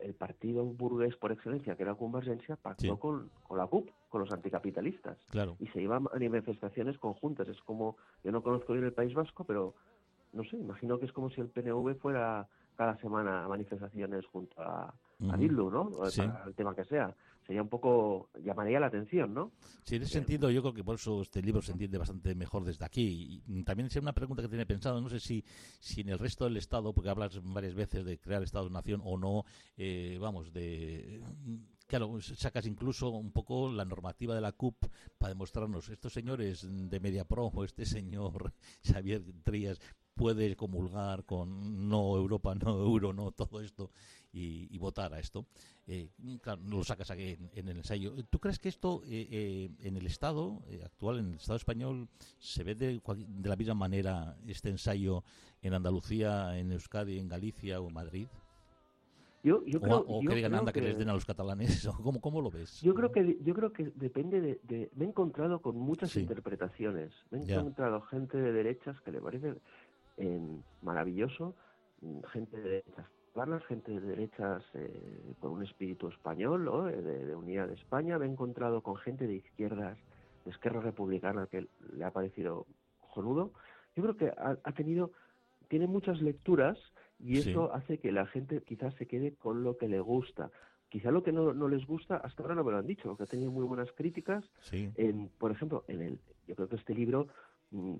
el, 0.00 0.14
partido 0.14 0.64
burgués 0.64 1.16
por 1.16 1.32
excelencia, 1.32 1.76
que 1.76 1.82
era 1.82 1.94
Convergencia, 1.94 2.56
pactó 2.56 2.98
con, 2.98 3.30
con, 3.42 3.58
la 3.58 3.66
CUP, 3.66 3.90
con 4.08 4.20
los 4.20 4.32
anticapitalistas. 4.32 5.18
Claro. 5.30 5.56
Y 5.58 5.66
se 5.68 5.80
iban 5.80 6.06
a 6.06 6.18
manifestaciones 6.18 6.98
conjuntas. 6.98 7.48
Es 7.48 7.60
como, 7.62 7.96
yo 8.24 8.32
no 8.32 8.42
conozco 8.42 8.72
bien 8.72 8.84
el 8.84 8.92
País 8.92 9.14
Vasco, 9.14 9.44
pero 9.44 9.74
no 10.32 10.44
sé, 10.44 10.56
imagino 10.56 10.98
que 10.98 11.06
es 11.06 11.12
como 11.12 11.30
si 11.30 11.40
el 11.40 11.48
PNV 11.48 11.96
fuera 11.96 12.48
cada 12.76 12.96
semana 12.98 13.44
a 13.44 13.48
manifestaciones 13.48 14.24
junto 14.26 14.60
a, 14.60 14.94
a 15.30 15.36
¿no? 15.36 15.90
el 16.46 16.54
tema 16.54 16.74
que 16.74 16.84
sea 16.84 17.14
sería 17.46 17.62
un 17.62 17.68
poco, 17.68 18.30
llamaría 18.42 18.80
la 18.80 18.86
atención, 18.86 19.34
¿no? 19.34 19.52
Sí, 19.82 19.96
en 19.96 20.02
ese 20.02 20.12
sentido 20.12 20.50
yo 20.50 20.62
creo 20.62 20.74
que 20.74 20.84
por 20.84 20.96
eso 20.96 21.22
este 21.22 21.42
libro 21.42 21.62
se 21.62 21.72
entiende 21.72 21.98
bastante 21.98 22.34
mejor 22.34 22.64
desde 22.64 22.84
aquí. 22.84 23.42
Y 23.46 23.62
también 23.64 23.86
es 23.86 23.96
una 23.96 24.12
pregunta 24.12 24.42
que 24.42 24.48
tiene 24.48 24.66
pensado, 24.66 25.00
no 25.00 25.08
sé 25.08 25.20
si, 25.20 25.44
si 25.80 26.02
en 26.02 26.10
el 26.10 26.18
resto 26.18 26.44
del 26.44 26.56
Estado, 26.56 26.92
porque 26.92 27.10
hablas 27.10 27.40
varias 27.42 27.74
veces 27.74 28.04
de 28.04 28.18
crear 28.18 28.42
Estado-Nación 28.42 29.00
o 29.04 29.18
no, 29.18 29.44
eh, 29.76 30.18
vamos, 30.20 30.52
de 30.52 31.22
claro, 31.92 32.18
sacas 32.22 32.66
incluso 32.66 33.10
un 33.10 33.32
poco 33.32 33.70
la 33.70 33.84
normativa 33.84 34.34
de 34.34 34.40
la 34.40 34.52
CUP 34.52 34.86
para 35.18 35.34
demostrarnos, 35.34 35.90
estos 35.90 36.14
señores 36.14 36.66
de 36.66 37.00
Mediapro 37.00 37.48
o 37.48 37.64
este 37.64 37.84
señor 37.86 38.54
Xavier 38.82 39.22
Trías 39.44 39.78
puede 40.14 40.56
comulgar 40.56 41.24
con 41.24 41.88
no 41.88 42.16
Europa, 42.16 42.54
no 42.54 42.78
euro, 42.78 43.12
no 43.12 43.30
todo 43.32 43.60
esto 43.60 43.90
y, 44.32 44.78
votar 44.78 45.12
a 45.14 45.18
esto. 45.18 45.46
Eh, 45.86 46.08
claro, 46.40 46.60
no 46.64 46.78
lo 46.78 46.84
sacas 46.84 47.10
aquí 47.10 47.36
en, 47.54 47.68
el 47.68 47.76
ensayo. 47.76 48.14
¿Tú 48.30 48.38
crees 48.38 48.58
que 48.58 48.68
esto 48.68 49.02
eh, 49.04 49.28
eh, 49.30 49.70
en 49.80 49.96
el 49.96 50.06
Estado 50.06 50.62
actual, 50.84 51.18
en 51.18 51.28
el 51.30 51.34
Estado 51.34 51.56
español, 51.56 52.08
se 52.38 52.64
ve 52.64 52.74
de, 52.74 53.00
de 53.00 53.48
la 53.48 53.56
misma 53.56 53.74
manera 53.74 54.36
este 54.46 54.70
ensayo 54.70 55.22
en 55.60 55.74
Andalucía, 55.74 56.58
en 56.58 56.72
Euskadi, 56.72 57.18
en 57.18 57.28
Galicia 57.28 57.80
o 57.80 57.88
en 57.88 57.94
Madrid? 57.94 58.28
Yo, 59.44 59.64
yo 59.66 59.80
creo, 59.80 60.04
o, 60.06 60.20
que 60.20 60.36
digan 60.36 60.54
anda 60.54 60.72
que, 60.72 60.80
les 60.80 60.96
den 60.96 61.08
a 61.08 61.14
los 61.14 61.24
catalanes, 61.24 61.88
¿cómo, 62.02 62.20
cómo 62.20 62.40
lo 62.40 62.50
ves? 62.50 62.80
Yo 62.80 62.94
creo 62.94 63.10
que 63.10 63.38
yo 63.42 63.54
creo 63.54 63.72
que 63.72 63.90
depende 63.96 64.40
de... 64.40 64.90
me 64.94 65.04
he 65.04 65.08
encontrado 65.08 65.60
con 65.60 65.76
muchas 65.76 66.14
interpretaciones. 66.16 67.12
Me 67.30 67.38
he 67.38 67.52
encontrado 67.52 68.00
gente 68.02 68.38
de 68.38 68.52
derechas 68.52 69.00
que 69.00 69.10
le 69.10 69.20
parece 69.20 69.54
eh, 70.22 70.40
maravilloso, 70.82 71.54
gente 72.32 72.56
de 72.56 72.62
derechas 72.62 73.06
gente 73.66 73.92
de 73.92 74.00
derechas 74.00 74.62
eh, 74.74 75.34
con 75.40 75.52
un 75.52 75.62
espíritu 75.62 76.08
español, 76.08 76.68
eh, 76.90 77.00
de, 77.00 77.34
unidad 77.34 77.68
de 77.68 77.74
España. 77.74 78.18
Me 78.18 78.26
he 78.26 78.28
encontrado 78.28 78.82
con 78.82 78.96
gente 78.96 79.26
de 79.26 79.34
izquierdas, 79.34 79.98
de 80.44 80.50
izquierda 80.50 80.80
republicana, 80.80 81.46
que 81.46 81.66
le 81.94 82.04
ha 82.04 82.10
parecido 82.10 82.66
jonudo. 83.00 83.52
Yo 83.96 84.02
creo 84.02 84.16
que 84.16 84.28
ha, 84.28 84.58
ha 84.62 84.72
tenido, 84.72 85.12
tiene 85.68 85.86
muchas 85.86 86.20
lecturas 86.20 86.78
y 87.18 87.38
eso 87.38 87.72
hace 87.72 87.98
que 87.98 88.12
la 88.12 88.26
gente 88.26 88.62
quizás 88.62 88.94
se 88.94 89.06
quede 89.06 89.34
con 89.34 89.62
lo 89.62 89.76
que 89.76 89.88
le 89.88 90.00
gusta. 90.00 90.50
Quizá 90.88 91.10
lo 91.10 91.22
que 91.22 91.32
no, 91.32 91.54
no 91.54 91.68
les 91.68 91.86
gusta, 91.86 92.16
hasta 92.16 92.42
ahora 92.42 92.54
no 92.54 92.64
me 92.64 92.72
lo 92.72 92.78
han 92.78 92.86
dicho, 92.86 93.08
porque 93.08 93.22
ha 93.22 93.26
tenido 93.26 93.50
muy 93.50 93.64
buenas 93.64 93.90
críticas. 93.92 94.44
En, 94.72 95.28
por 95.38 95.50
ejemplo, 95.50 95.84
en 95.88 96.02
el, 96.02 96.18
yo 96.46 96.54
creo 96.54 96.68
que 96.68 96.76
este 96.76 96.94
libro 96.94 97.28
mm, 97.70 97.94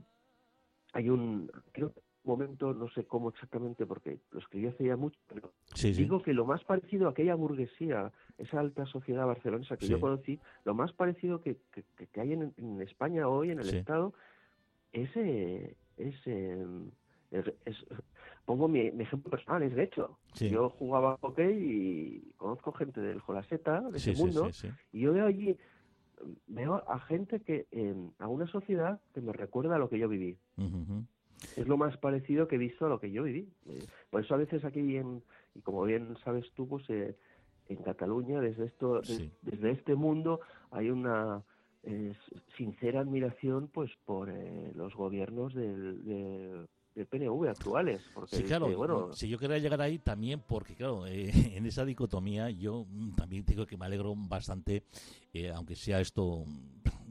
hay 0.93 1.09
un, 1.09 1.51
creo 1.73 1.95
momento, 2.25 2.73
no 2.73 2.89
sé 2.91 3.05
cómo 3.05 3.31
exactamente, 3.31 3.87
porque 3.87 4.19
lo 4.31 4.39
escribí 4.39 4.67
hace 4.67 4.85
ya 4.85 4.97
mucho, 4.97 5.19
pero 5.29 5.53
digo 5.83 6.23
que 6.23 6.33
lo 6.33 6.45
más 6.45 6.63
parecido 6.65 7.09
a 7.09 7.11
aquella 7.11 7.35
burguesía, 7.35 8.13
esa 8.39 8.61
alta 8.61 8.87
sociedad 8.87 9.27
barcelonesa 9.27 9.77
que 9.77 9.89
yo 9.89 10.01
conocí, 10.01 10.39
lo 10.65 10.75
más 10.75 10.93
parecido 10.93 11.41
que, 11.41 11.57
que, 12.13 12.21
hay 12.21 12.33
en, 12.33 12.81
España 12.83 13.29
hoy, 13.29 13.51
en 13.51 13.61
el 13.61 13.69
Estado, 13.69 14.13
es, 14.93 15.11
eh, 15.17 15.77
es, 15.97 16.15
es, 17.65 17.77
pongo 18.45 18.69
mi, 18.69 18.81
ejemplo 18.81 19.31
personal, 19.31 19.63
es 19.63 19.75
de 19.75 19.85
hecho. 19.85 20.19
Yo 20.35 20.71
jugaba 20.71 21.19
hockey 21.21 21.53
y 21.53 22.33
conozco 22.37 22.73
gente 22.73 23.01
del 23.01 23.21
Jolaseta, 23.21 23.81
de 23.81 23.99
ese 23.99 24.15
mundo, 24.15 24.51
y 24.93 25.01
yo 25.01 25.13
veo 25.13 25.27
allí, 25.27 25.57
veo 26.47 26.83
a 26.89 27.01
gente 27.01 27.41
que, 27.41 27.67
a 28.19 28.29
una 28.29 28.47
sociedad 28.47 29.01
que 29.15 29.21
me 29.21 29.33
recuerda 29.33 29.77
a 29.77 29.79
lo 29.79 29.89
que 29.89 29.99
yo 29.99 30.09
viví. 30.09 30.39
Es 31.57 31.67
lo 31.67 31.77
más 31.77 31.97
parecido 31.99 32.49
que 32.49 32.57
he 32.57 32.59
visto 32.59 32.87
a 32.87 32.89
lo 32.89 33.01
que 33.01 33.11
yo 33.11 33.23
viví. 33.23 33.49
Eh, 33.69 33.85
por 34.11 34.25
eso 34.25 34.35
a 34.35 34.39
veces 34.39 34.65
aquí, 34.65 34.97
en, 34.97 35.23
y 35.55 35.61
como 35.61 35.85
bien 35.85 36.17
sabes 36.25 36.51
tú, 36.55 36.69
pues 36.69 36.89
eh, 36.91 37.17
en 37.69 37.77
Cataluña, 37.83 38.41
desde, 38.41 38.67
esto, 38.67 39.01
desde 39.43 39.71
este 39.71 39.95
mundo, 39.95 40.41
hay 40.71 40.91
una 40.91 41.43
sincera 42.57 43.01
admiración 43.01 43.67
pues 43.67 43.91
por 44.05 44.31
eh, 44.31 44.71
los 44.77 44.95
gobiernos 44.95 45.53
del 45.53 46.69
del 46.95 47.07
PNV 47.07 47.49
actuales. 47.49 48.03
Porque, 48.15 48.37
sí, 48.37 48.43
claro, 48.43 48.75
bueno, 48.77 49.13
si 49.13 49.29
yo 49.29 49.39
quería 49.39 49.59
llegar 49.59 49.81
ahí 49.81 49.99
también 49.99 50.43
porque, 50.47 50.75
claro, 50.75 51.07
eh, 51.07 51.31
en 51.57 51.67
esa 51.67 51.85
dicotomía 51.85 52.51
yo 52.51 52.87
mm, 52.89 53.15
también 53.15 53.45
digo 53.47 53.67
que 53.67 53.77
me 53.77 53.87
alegro 53.87 54.15
bastante, 54.17 54.85
eh, 55.33 55.51
aunque 55.51 55.75
sea 55.75 56.01
esto, 56.01 56.45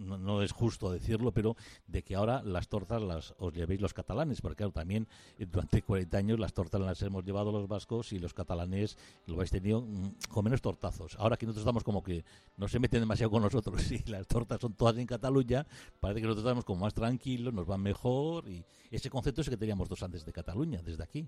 no, 0.01 0.41
es 0.41 0.51
justo 0.51 0.91
decirlo, 0.91 1.31
pero 1.31 1.55
de 1.88 2.03
que 2.03 2.15
ahora 2.15 2.41
las 2.43 2.67
tortas 2.67 3.01
las 3.01 3.34
os 3.38 3.53
llevéis 3.53 3.81
los 3.81 3.93
catalanes, 3.93 4.41
porque 4.41 4.58
claro, 4.58 4.72
también 4.72 5.08
durante 5.38 5.81
40 5.81 6.17
años 6.17 6.39
las 6.39 6.53
tortas 6.53 6.81
las 6.81 7.01
hemos 7.01 7.24
llevado 7.24 7.51
los 7.51 7.67
vascos 7.67 8.13
y 8.13 8.20
los 8.20 8.34
catalanes 8.34 8.98
lo 9.27 9.36
habéis 9.36 9.51
tenido 9.51 9.81
mm, 9.81 10.13
con 10.29 10.43
menos 10.43 10.62
tortazos. 10.62 11.15
Ahora 11.20 11.38
que 11.38 11.46
nosotros 11.46 11.63
estamos 11.63 11.84
como 11.84 12.03
que 12.03 12.24
no 12.58 12.67
se 12.67 12.79
meten 12.79 13.01
demasiado 13.01 13.31
con 13.31 13.41
nosotros 13.41 13.91
y 13.91 14.03
las 14.10 14.27
tortas 14.27 14.60
son 14.60 14.74
todas 14.74 14.98
en 14.98 15.08
Cataluña, 15.08 15.65
parece 16.00 16.22
que 16.22 16.27
nosotros 16.27 16.46
estamos 16.46 16.65
como 16.65 16.81
más 16.81 16.93
tranquilos, 16.93 17.53
nos 17.53 17.67
van 17.67 17.81
mejor 17.81 18.48
y 18.48 18.63
ese 18.89 19.10
concepto 19.10 19.41
es 19.41 19.50
que 19.50 19.58
teníamos 19.58 19.88
dos 19.88 20.03
antes 20.03 20.25
de 20.25 20.34
Cataluña, 20.34 20.81
desde 20.81 21.03
aquí. 21.03 21.27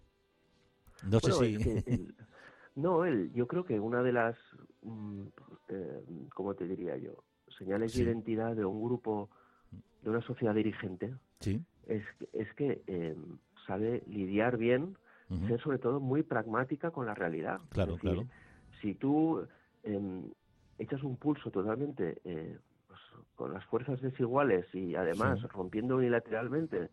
No 1.10 1.20
sé 1.20 1.32
si... 1.34 2.14
no, 2.76 3.06
yo 3.34 3.48
creo 3.48 3.66
que 3.66 3.80
una 3.80 4.02
de 4.04 4.12
las, 4.12 4.38
mm, 4.82 5.24
eh, 5.70 6.04
¿cómo 6.34 6.54
te 6.56 6.66
diría 6.66 6.98
yo? 6.98 7.24
Señales 7.58 7.94
de 7.96 8.04
identidad 8.04 8.56
de 8.56 8.66
un 8.66 8.84
grupo, 8.84 9.30
de 10.02 10.10
una 10.10 10.22
sociedad 10.22 10.54
dirigente, 10.54 11.14
sí. 11.40 11.62
es, 11.88 12.04
es 12.34 12.54
que 12.54 12.82
eh, 12.88 13.16
sabe 13.66 14.04
lidiar 14.08 14.58
bien, 14.58 14.98
ser 15.48 15.60
sobre 15.62 15.80
todo 15.80 16.00
muy 16.00 16.22
pragmática 16.22 16.92
con 16.92 17.08
la 17.08 17.16
realidad. 17.16 17.60
Claro, 17.70 17.98
claro. 17.98 18.28
Si 18.82 18.94
tú 18.94 19.48
em, 19.82 20.26
echas 20.78 21.02
un 21.02 21.18
pulso 21.18 21.50
totalmente 21.50 22.22
eh, 22.24 22.58
pues, 22.88 23.00
con 23.36 23.52
las 23.52 23.66
fuerzas 23.66 24.00
desiguales 24.00 24.66
y 24.76 24.94
además 24.94 25.42
rompiendo 25.52 25.96
unilateralmente 25.96 26.90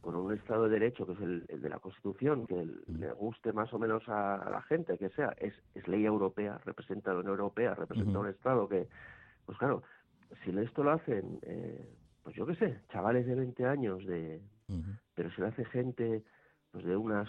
con 0.00 0.16
un 0.16 0.32
Estado 0.32 0.64
de 0.64 0.78
Derecho, 0.78 1.06
que 1.06 1.12
es 1.12 1.20
el, 1.20 1.46
de 1.46 1.68
la 1.68 1.78
Constitución, 1.78 2.46
que 2.46 2.54
mm. 2.54 3.00
le 3.00 3.12
guste 3.12 3.52
más 3.52 3.72
o 3.72 3.78
menos 3.78 4.02
a, 4.08 4.48
la 4.50 4.62
gente, 4.62 4.96
que 4.96 5.10
sea, 5.10 5.34
es, 5.38 5.52
es 5.74 5.86
ley 5.88 6.06
europea, 6.06 6.58
representa 6.64 7.10
a 7.10 7.14
la 7.14 7.20
Unión 7.20 7.34
Europea, 7.34 7.74
representa 7.74 8.16
a 8.16 8.20
un 8.20 8.28
Estado 8.28 8.68
que, 8.68 8.88
pues 9.44 9.58
claro, 9.58 9.82
si 10.44 10.50
esto 10.58 10.82
lo 10.82 10.92
hacen, 10.92 11.38
eh, 11.42 11.84
pues 12.22 12.36
yo 12.36 12.46
qué 12.46 12.54
sé, 12.54 12.80
chavales 12.92 13.26
de 13.26 13.34
20 13.34 13.66
años, 13.66 14.04
de, 14.06 14.40
pero 15.14 15.30
si 15.30 15.40
lo 15.40 15.48
hace 15.48 15.64
gente 15.64 16.22
pues 16.70 16.84
de, 16.84 16.96
unas, 16.96 17.28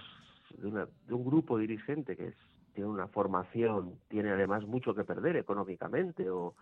de, 0.58 0.67
una, 0.67 0.88
de 1.08 1.13
un 1.13 1.25
grupo 1.25 1.58
dirigente 1.58 2.15
que 2.15 2.27
es, 2.27 2.36
tiene 2.74 2.89
una 2.89 3.08
formación, 3.08 4.00
tiene 4.08 4.29
además 4.29 4.65
mucho 4.65 4.93
que 4.96 5.03
perder 5.03 5.36
económicamente, 5.36 6.29
o 6.29 6.55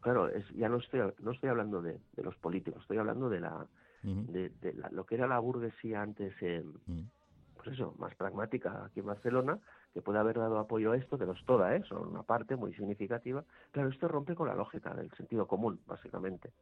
claro, 0.00 0.28
es, 0.28 0.48
ya 0.50 0.68
no 0.68 0.78
estoy, 0.78 1.00
no 1.20 1.30
estoy 1.30 1.50
hablando 1.50 1.80
de 1.80 2.00
los 2.16 2.34
políticos, 2.36 2.82
estoy 2.82 2.98
hablando 2.98 3.28
de 3.28 3.40
la 3.40 3.66
de, 4.02 4.74
lo 4.90 5.04
que 5.04 5.16
era 5.16 5.26
la 5.26 5.38
burguesía 5.38 6.02
antes, 6.02 6.34
pues 6.38 7.68
eso, 7.68 7.94
más 7.98 8.14
pragmática 8.14 8.84
aquí 8.84 9.00
en 9.00 9.06
Barcelona, 9.06 9.58
que 9.98 10.02
puede 10.02 10.20
haber 10.20 10.38
dado 10.38 10.60
apoyo 10.60 10.92
a 10.92 10.96
esto, 10.96 11.18
que 11.18 11.26
no 11.26 11.32
es 11.32 11.44
toda, 11.44 11.74
¿eh? 11.74 11.82
son 11.88 12.06
una 12.06 12.22
parte 12.22 12.54
muy 12.54 12.72
significativa. 12.72 13.42
Claro, 13.72 13.88
esto 13.88 14.06
rompe 14.06 14.36
con 14.36 14.46
la 14.46 14.54
lógica 14.54 14.94
del 14.94 15.10
sentido 15.16 15.48
común, 15.48 15.80
básicamente. 15.88 16.52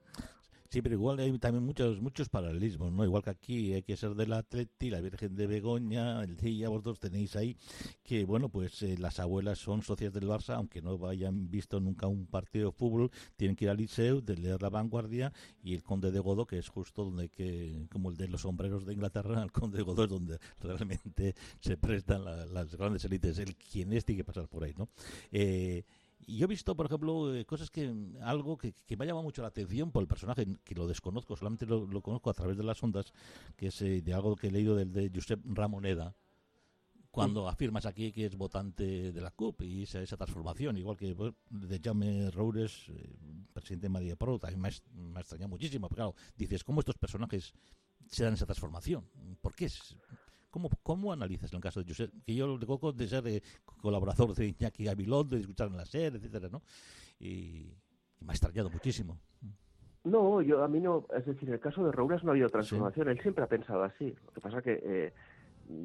Sí, 0.71 0.83
pero 0.83 0.95
igual 0.95 1.19
hay 1.21 1.39
también 1.39 1.65
muchos 1.65 2.01
muchos 2.01 2.29
paralelismos, 2.29 2.93
¿no? 2.93 3.05
Igual 3.05 3.23
que 3.23 3.31
aquí 3.31 3.73
hay 3.73 3.83
que 3.83 3.97
ser 3.97 4.15
del 4.15 4.33
Atleti, 4.33 4.91
la 4.91 5.01
Virgen 5.01 5.37
de 5.37 5.47
Begoña, 5.47 6.23
el 6.23 6.37
Cilla, 6.39 6.69
vosotros 6.69 6.99
tenéis 6.99 7.37
ahí 7.37 7.57
que, 8.03 8.25
bueno, 8.25 8.49
pues 8.49 8.83
eh, 8.83 8.97
las 8.99 9.21
abuelas 9.21 9.59
son 9.59 9.83
socias 9.83 10.13
del 10.13 10.27
Barça, 10.27 10.55
aunque 10.55 10.83
no 10.83 11.07
hayan 11.07 11.51
visto 11.51 11.81
nunca 11.81 12.07
un 12.07 12.27
partido 12.27 12.71
de 12.71 12.73
fútbol, 12.73 13.11
tienen 13.37 13.57
que 13.57 13.67
ir 13.67 13.71
al 13.71 13.77
liceo, 13.77 14.21
de 14.21 14.37
leer 14.37 14.63
La 14.63 14.71
Vanguardia 14.71 15.33
y 15.63 15.75
el 15.75 15.83
Conde 15.83 16.11
de 16.11 16.21
Godó, 16.21 16.47
que 16.47 16.59
es 16.59 16.69
justo 16.69 17.05
donde 17.05 17.29
que, 17.29 17.87
como 17.91 18.11
el 18.11 18.17
de 18.17 18.29
los 18.29 18.43
sombreros 18.43 18.87
de 18.87 18.95
Inglaterra, 18.95 19.43
el 19.43 19.53
Conde 19.53 19.79
de 19.79 19.85
Godó 19.85 20.05
es 20.05 20.11
donde 20.11 20.39
realmente 20.61 21.35
se 21.61 21.77
prestan 21.77 22.25
las 22.25 22.75
grandes 22.75 23.05
élites, 23.05 23.39
el 23.39 23.57
quien 23.57 23.93
es 23.93 24.05
tiene 24.05 24.19
que 24.19 24.25
pasar 24.25 24.49
por 24.49 24.65
ahí, 24.65 24.75
¿no? 24.77 24.89
Eh, 25.31 25.85
y 26.25 26.39
yo 26.39 26.45
he 26.45 26.49
visto, 26.49 26.75
por 26.75 26.87
ejemplo, 26.87 27.35
eh, 27.35 27.45
cosas 27.45 27.71
que, 27.71 27.93
algo 28.23 28.57
que, 28.57 28.73
me 28.97 29.05
ha 29.05 29.09
llamado 29.09 29.23
mucho 29.23 29.43
la 29.43 29.49
atención 29.49 29.93
por 29.93 30.03
el 30.03 30.09
personaje, 30.09 30.47
que 30.65 30.75
lo 30.75 30.87
desconozco, 30.87 31.37
solamente 31.37 31.67
lo, 31.67 32.01
conozco 32.03 32.31
a 32.31 32.35
través 32.35 32.57
de 32.57 32.65
las 32.65 32.83
ondas, 32.83 33.13
que 33.57 33.69
es 33.69 33.83
eh, 33.83 34.03
de 34.03 34.13
algo 34.15 34.37
que 34.37 34.49
he 34.49 34.51
leído 34.51 34.75
del 34.75 34.93
de 34.93 35.11
Josep 35.15 35.41
Ramoneda, 35.45 36.15
cuando 37.11 37.49
afirmas 37.49 37.87
aquí 37.87 38.13
que 38.13 38.27
es 38.27 38.37
votante 38.37 39.11
de 39.11 39.21
la 39.23 39.31
CUP 39.31 39.63
y 39.63 39.85
esa, 39.85 40.03
esa 40.03 40.19
transformación, 40.19 40.77
igual 40.77 40.99
que 40.99 41.17
de 41.49 41.81
Jaume 41.83 42.31
Roures, 42.31 42.91
eh, 42.91 43.17
presidente 43.55 43.87
de 43.87 43.89
María 43.89 44.17
Pro, 44.17 44.39
también 44.39 44.61
me 44.61 44.69
ha, 44.69 45.21
extrañado 45.21 45.49
muchísimo, 45.49 45.89
pero 45.89 45.97
claro, 45.97 46.15
dices, 46.37 46.63
¿cómo 46.63 46.81
estos 46.81 46.99
personajes 46.99 47.55
se 48.07 48.25
dan 48.25 48.35
esa 48.35 48.45
transformación? 48.45 49.09
¿Por 49.41 49.55
qué? 49.55 49.65
Es, 49.65 49.97
¿Cómo, 50.57 50.71
¿Cómo 50.83 51.13
analizas 51.13 51.53
el 51.53 51.61
caso 51.61 51.83
de 51.83 51.87
Josep? 51.87 52.11
Que 52.25 52.35
yo 52.35 52.47
lo 52.47 52.57
recuerdo 52.57 52.91
de 52.91 53.07
ser 53.07 53.29
eh, 53.29 53.43
colaborador 53.83 54.35
de 54.35 54.47
Iñaki 54.47 54.85
Gabilón, 54.85 55.29
de 55.29 55.41
escuchar 55.41 55.69
en 55.69 55.77
la 55.77 55.85
serie, 55.85 56.19
etcétera, 56.19 56.49
¿no? 56.51 56.63
Y, 57.21 57.75
me 58.21 58.31
ha 58.31 58.33
extrañado 58.33 58.71
muchísimo. 58.71 59.19
No, 60.05 60.41
yo 60.41 60.65
a 60.65 60.69
mí 60.69 60.81
no, 60.81 61.05
es 61.15 61.27
decir, 61.27 61.47
en 61.51 61.57
el 61.57 61.61
caso 61.61 61.85
de 61.85 61.93
Rouras 61.93 62.25
no 62.25 62.31
ha 62.31 62.33
habido 62.33 62.49
transformación, 62.49 63.11
él 63.11 63.21
siempre 63.21 63.45
ha 63.45 63.49
pensado 63.49 63.83
así. 63.83 64.17
Lo 64.25 64.33
que 64.33 64.41
pasa 64.41 64.63
que 64.63 64.81
eh, 64.83 65.13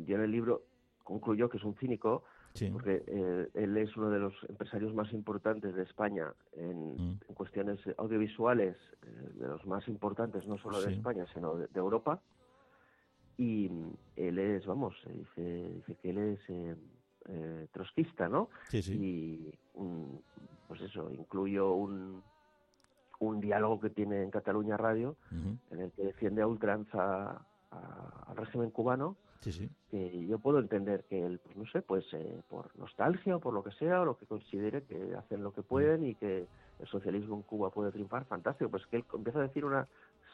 yo 0.08 0.16
en 0.16 0.22
el 0.22 0.32
libro 0.32 0.64
concluyo 1.04 1.50
que 1.50 1.58
es 1.58 1.66
un 1.66 1.76
cínico, 1.76 2.24
porque 2.72 3.04
eh, 3.08 3.50
él 3.54 3.76
es 3.76 3.98
uno 3.98 4.10
de 4.10 4.20
los 4.20 4.34
empresarios 4.48 4.94
más 4.94 5.12
importantes 5.12 5.76
de 5.76 5.84
España 5.84 6.32
en, 6.54 6.96
mm. 6.96 7.20
cuestiones 7.34 7.82
audiovisuales, 7.98 8.78
de 9.34 9.48
los 9.50 9.66
más 9.66 9.86
importantes 9.90 10.48
no 10.48 10.58
solo 10.58 10.82
de 10.82 10.94
España, 10.94 11.26
sino 11.34 11.58
de 11.58 11.68
Europa 11.76 12.22
y 13.42 13.72
él 14.18 14.38
es, 14.38 14.68
vamos, 14.68 14.96
dice, 15.08 15.74
dice 15.74 15.96
que 15.96 16.10
él 16.12 16.18
es 16.20 16.40
eh, 16.50 16.76
eh, 17.28 17.68
trotskista, 17.72 18.30
¿no? 18.30 18.50
Sí, 18.70 18.84
sí. 18.84 18.98
Y 19.02 19.54
pues 20.68 20.80
eso, 20.82 21.12
incluyo 21.12 21.74
un, 21.74 22.22
un 23.20 23.42
diálogo 23.42 23.80
que 23.80 23.90
tiene 23.90 24.22
en 24.22 24.30
Cataluña 24.30 24.78
Radio, 24.78 25.16
en 25.72 25.80
el 25.80 25.92
que 25.92 26.04
defiende 26.04 26.44
a 26.44 26.48
ultranza 26.48 27.44
al 27.72 28.36
régimen 28.36 28.70
cubano, 28.70 29.18
que 29.90 30.28
yo 30.28 30.38
puedo 30.38 30.60
entender 30.60 31.04
que 31.10 31.26
él, 31.26 31.40
pues 31.40 31.58
no 31.58 31.66
sé, 31.66 31.82
pues 31.82 32.06
eh, 32.14 32.44
por 32.48 32.78
nostalgia 32.78 33.38
o 33.38 33.40
por 33.40 33.56
lo 33.56 33.64
que 33.64 33.72
sea, 33.72 34.02
o 34.02 34.06
lo 34.06 34.18
que 34.20 34.28
considere 34.28 34.84
que 34.84 35.16
hacen 35.18 35.42
lo 35.42 35.52
que 35.52 35.64
pueden 35.64 36.06
y 36.06 36.14
que 36.14 36.46
el 36.80 36.88
socialismo 36.88 37.38
en 37.38 37.42
Cuba 37.42 37.72
puede 37.72 37.92
triunfar, 37.92 38.26
fantástico, 38.26 38.70
pues 38.70 38.86
que 38.86 38.98
él 38.98 39.06
empieza 39.16 39.40
a 39.40 39.44
decir 39.44 39.66
una 39.66 39.88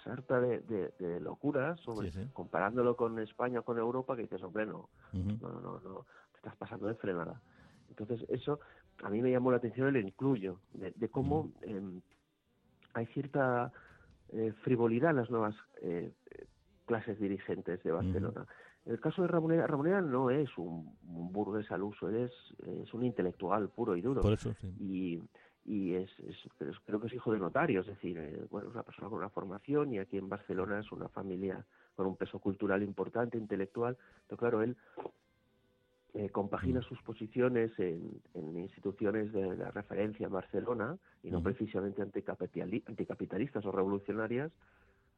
sarta 0.04 0.40
de, 0.40 0.60
de, 0.60 1.20
locuras 1.20 1.80
sobre, 1.82 2.12
comparándolo 2.34 2.96
con 2.96 3.20
España 3.20 3.60
o 3.60 3.64
con 3.64 3.78
Europa, 3.78 4.16
que 4.16 4.24
dices, 4.24 4.42
hombre, 4.44 4.66
no, 4.66 4.90
no, 5.14 5.50
no, 5.50 5.80
no, 5.80 6.06
te 6.32 6.38
estás 6.38 6.56
pasando 6.56 6.88
de 6.88 6.96
frenada. 6.96 7.42
Entonces, 7.90 8.26
eso 8.30 8.60
a 9.04 9.10
mí 9.10 9.22
me 9.22 9.32
llamó 9.32 9.52
la 9.52 9.58
atención 9.58 9.88
el 9.88 10.06
incluyo, 10.06 10.60
de, 10.74 11.10
cómo 11.10 11.52
em, 11.62 12.02
hay 12.94 13.06
cierta 13.08 13.72
eh, 14.30 14.54
frivolidad 14.64 15.12
en 15.12 15.18
las 15.18 15.30
nuevas 15.30 15.56
eh, 15.82 16.12
clases 16.86 17.20
dirigentes 17.20 17.84
de 17.84 17.92
Barcelona. 17.92 18.46
En 18.86 18.94
el 18.94 19.00
caso 19.02 19.22
de 19.22 19.28
Ramonera, 19.28 19.68
Ramonera 19.68 20.02
no 20.02 20.30
es 20.30 20.50
un, 20.58 20.96
burgués 21.02 21.70
al 21.72 21.84
uso, 21.84 22.10
es, 22.10 22.32
es 22.66 22.94
un 22.94 23.04
intelectual 23.04 23.70
puro 23.70 23.96
y 23.96 24.02
duro. 24.02 24.22
Por 24.22 24.34
eso, 24.34 24.54
Y, 24.80 25.22
y 25.68 25.96
es, 25.96 26.10
creo 26.86 27.02
que 27.02 27.08
es 27.08 27.14
hijo 27.14 27.34
de 27.34 27.40
notario, 27.40 27.82
es 27.82 27.88
decir, 27.88 28.18
eh, 28.18 28.48
bueno, 28.50 28.70
es 28.70 28.74
una 28.74 28.84
persona 28.84 29.10
con 29.10 29.20
una 29.20 29.30
formación 29.30 29.94
y 29.94 30.00
aquí 30.00 30.18
en 30.18 30.30
Barcelona 30.30 30.80
es 30.80 30.92
una 30.94 31.10
familia 31.10 31.64
con 31.96 32.08
un 32.08 32.16
peso 32.16 32.40
cultural 32.40 32.82
importante, 32.84 33.38
intelectual. 33.38 33.98
Pero 34.28 34.38
claro, 34.38 34.64
él 34.64 34.78
eh, 36.14 36.30
compagina 36.30 36.82
sus 36.82 37.00
posiciones 37.02 37.72
en, 37.78 38.22
instituciones 38.34 39.32
de, 39.34 39.56
referencia 39.72 40.26
en 40.26 40.32
Barcelona 40.32 40.98
y 41.22 41.30
no 41.30 41.44
precisamente 41.44 42.02
anticapitalistas 42.02 43.66
o 43.66 43.72
revolucionarias, 43.72 44.52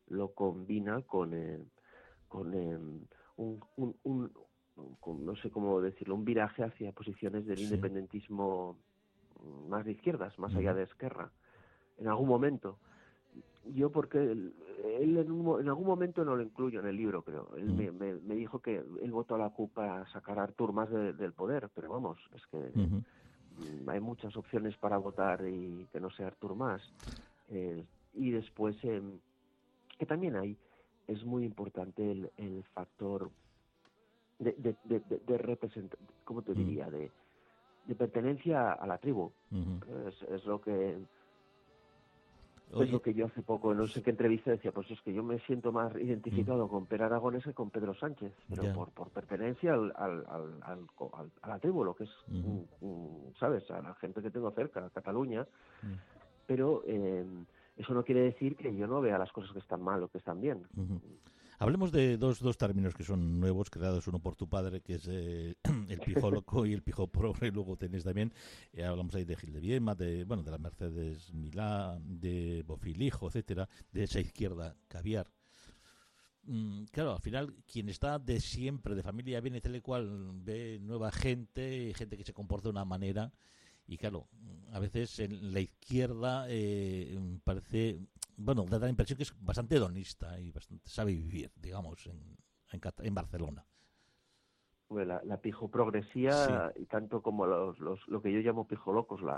lo 0.08 0.34
combina 0.34 1.02
con, 1.04 1.34
eh, 1.34 1.60
con 2.28 2.54
eh, 2.54 2.78
un, 3.38 3.60
un, 4.04 4.32
no 5.06 5.36
sé 5.36 5.52
cómo 5.52 5.80
decirlo, 5.80 6.16
un 6.16 6.26
viraje 6.26 6.64
hacia 6.64 6.92
posiciones 6.92 7.46
del 7.46 7.60
independentismo 7.60 8.76
más 9.68 9.86
de 9.86 9.92
izquierdas, 9.92 10.38
más 10.40 10.56
allá 10.56 10.74
de 10.74 10.84
Esquerra, 10.84 11.32
en 11.98 12.08
algún 12.08 12.28
momento 12.28 12.78
yo 13.76 13.92
porque 13.92 14.18
él, 14.18 14.54
en, 14.84 15.18
algún 15.18 15.88
momento 15.88 16.24
no 16.24 16.36
lo 16.36 16.44
incluyo 16.44 16.80
en 16.80 16.88
el 16.88 16.96
libro, 16.96 17.22
creo. 17.24 17.50
Él 17.56 17.74
me, 17.74 17.92
me, 17.92 18.36
dijo 18.36 18.60
que 18.60 18.78
él 18.78 19.12
votó 19.12 19.36
a 19.36 19.40
la 19.40 19.50
CUP 19.50 19.74
para 19.74 20.06
sacar 20.08 20.40
a 20.40 20.44
Artur 20.44 20.74
más 20.74 20.90
del 20.90 21.34
poder, 21.34 21.70
pero 21.74 21.90
vamos, 21.90 22.18
es 22.36 22.46
que 22.48 22.72
hay 23.88 24.00
muchas 24.00 24.36
opciones 24.38 24.78
para 24.78 24.98
votar 24.98 25.46
y 25.48 25.86
que 25.92 26.00
no 26.00 26.10
sea 26.10 26.28
Artur 26.28 26.56
más. 26.56 26.82
Eh, 27.50 27.86
y 28.14 28.32
después, 28.32 28.78
eh, 28.84 29.02
que 29.98 30.06
también 30.06 30.36
hay, 30.36 30.58
es 31.08 31.24
muy 31.26 31.46
importante 31.46 32.12
el, 32.12 32.32
el 32.38 32.64
factor 32.74 33.30
de, 34.40 34.54
de, 34.54 34.76
de, 34.86 35.20
de 35.20 35.38
representar, 35.38 36.00
¿cómo 36.24 36.42
te 36.42 36.54
diría? 36.54 36.90
De, 36.90 37.12
de 37.90 37.96
pertenencia 37.96 38.72
a 38.72 38.86
la 38.86 39.00
tribu. 39.00 39.32
es, 40.08 40.22
es 40.30 40.46
lo 40.46 40.62
que 40.62 41.00
es 42.72 42.92
lo 42.92 43.02
que 43.02 43.16
yo 43.16 43.26
hace 43.26 43.42
poco, 43.42 43.74
no 43.74 43.88
sé 43.88 44.04
qué 44.04 44.12
entrevista 44.12 44.52
decía, 44.52 44.72
pues 44.72 44.92
es 44.92 45.02
que 45.02 45.12
yo 45.12 45.24
me 45.24 45.40
siento 45.40 45.72
más 45.72 45.92
identificado 45.96 46.68
con 46.68 46.86
Per 46.86 47.02
Aragones 47.02 47.44
que 47.44 47.54
con 47.54 47.72
Pedro 47.72 47.96
Sánchez, 47.96 48.32
pero 48.48 48.72
por, 48.74 48.92
por 48.92 49.10
pertenencia 49.10 49.74
al, 49.74 49.92
al, 49.96 50.24
al, 50.62 50.88
a 51.42 51.50
la 51.50 51.58
tribu, 51.58 51.84
lo 51.84 51.96
que 51.96 52.04
es, 52.04 52.12
¿sabes? 53.40 53.70
A 53.72 53.82
la 53.82 53.96
gente 53.96 54.22
que 54.22 54.30
tengo 54.30 54.52
cerca, 54.52 54.86
a 54.86 54.90
Cataluña. 54.92 55.48
Mm. 55.82 55.94
Pero 56.46 56.84
eh, 56.86 57.26
eso 57.76 57.94
no 57.96 58.04
quiere 58.04 58.22
decir 58.22 58.56
que 58.56 58.76
yo 58.76 58.86
no 58.86 59.02
vea 59.02 59.18
las 59.18 59.32
cosas 59.32 59.52
que 59.52 59.60
están 59.60 59.82
mal 59.82 60.04
o 60.04 60.08
que 60.08 60.20
están 60.20 60.40
bien. 60.40 60.64
Hablemos 61.62 61.92
de 61.92 62.16
dos, 62.16 62.40
dos 62.40 62.58
términos 62.58 62.96
que 62.96 63.04
son 63.04 63.38
nuevos, 63.38 63.70
creados 63.70 64.08
uno 64.08 64.20
por 64.20 64.38
tu 64.38 64.48
padre, 64.48 64.80
que 64.80 64.96
es 64.96 65.06
eh, 65.10 65.58
el 65.90 66.00
pijo 66.00 66.32
loco 66.32 66.66
y 66.66 66.72
el 66.72 66.82
pijo 66.82 67.08
progre. 67.08 67.52
Luego 67.52 67.76
tenéis 67.76 68.06
también, 68.06 68.34
eh, 68.72 68.86
hablamos 68.86 69.14
ahí 69.14 69.26
de 69.26 69.36
Gil 69.36 69.52
de 69.52 69.60
Viema, 69.60 69.94
de, 69.94 70.24
bueno, 70.24 70.42
de 70.42 70.52
la 70.52 70.58
Mercedes 70.58 71.34
Milá, 71.34 72.00
de 72.02 72.64
Bofilijo, 72.66 73.28
etcétera, 73.28 73.68
de 73.92 74.04
esa 74.06 74.22
izquierda 74.22 74.78
caviar. 74.88 75.30
Mm, 76.44 76.86
claro, 76.94 77.16
al 77.16 77.22
final, 77.22 77.54
quien 77.70 77.90
está 77.90 78.20
de 78.20 78.40
siempre, 78.40 78.96
de 78.96 79.04
familia 79.04 79.42
bien 79.42 79.56
y 79.56 79.60
tal 79.60 79.76
y 79.76 79.82
cual, 79.82 80.32
ve 80.36 80.80
nueva 80.82 81.12
gente, 81.12 81.94
gente 81.94 82.16
que 82.16 82.24
se 82.24 82.34
comporta 82.34 82.70
de 82.70 82.72
una 82.72 82.86
manera. 82.86 83.34
Y 83.86 83.98
claro, 83.98 84.30
a 84.72 84.80
veces 84.80 85.20
en 85.20 85.54
la 85.54 85.60
izquierda 85.60 86.46
eh, 86.48 87.20
parece 87.44 88.00
bueno, 88.40 88.66
da 88.66 88.80
la 88.80 88.90
impresión 88.90 89.18
que 89.18 89.24
es 89.24 89.34
bastante 89.40 89.76
hedonista 89.76 90.40
y 90.40 90.52
bastante 90.52 90.90
sabe 90.90 91.14
vivir, 91.14 91.52
digamos, 91.56 92.06
en, 92.08 92.38
en, 92.72 93.14
Barcelona. 93.14 93.66
la, 94.90 95.22
la, 95.24 95.38
pijo 95.38 95.70
progresía, 95.70 96.72
y 96.76 96.86
tanto 96.86 97.22
como 97.22 97.46
los, 97.46 97.80
los, 97.80 98.08
lo 98.08 98.22
que 98.22 98.32
yo 98.32 98.40
llamo 98.40 98.66
pijo 98.66 98.94
locos, 98.94 99.22
la, 99.22 99.38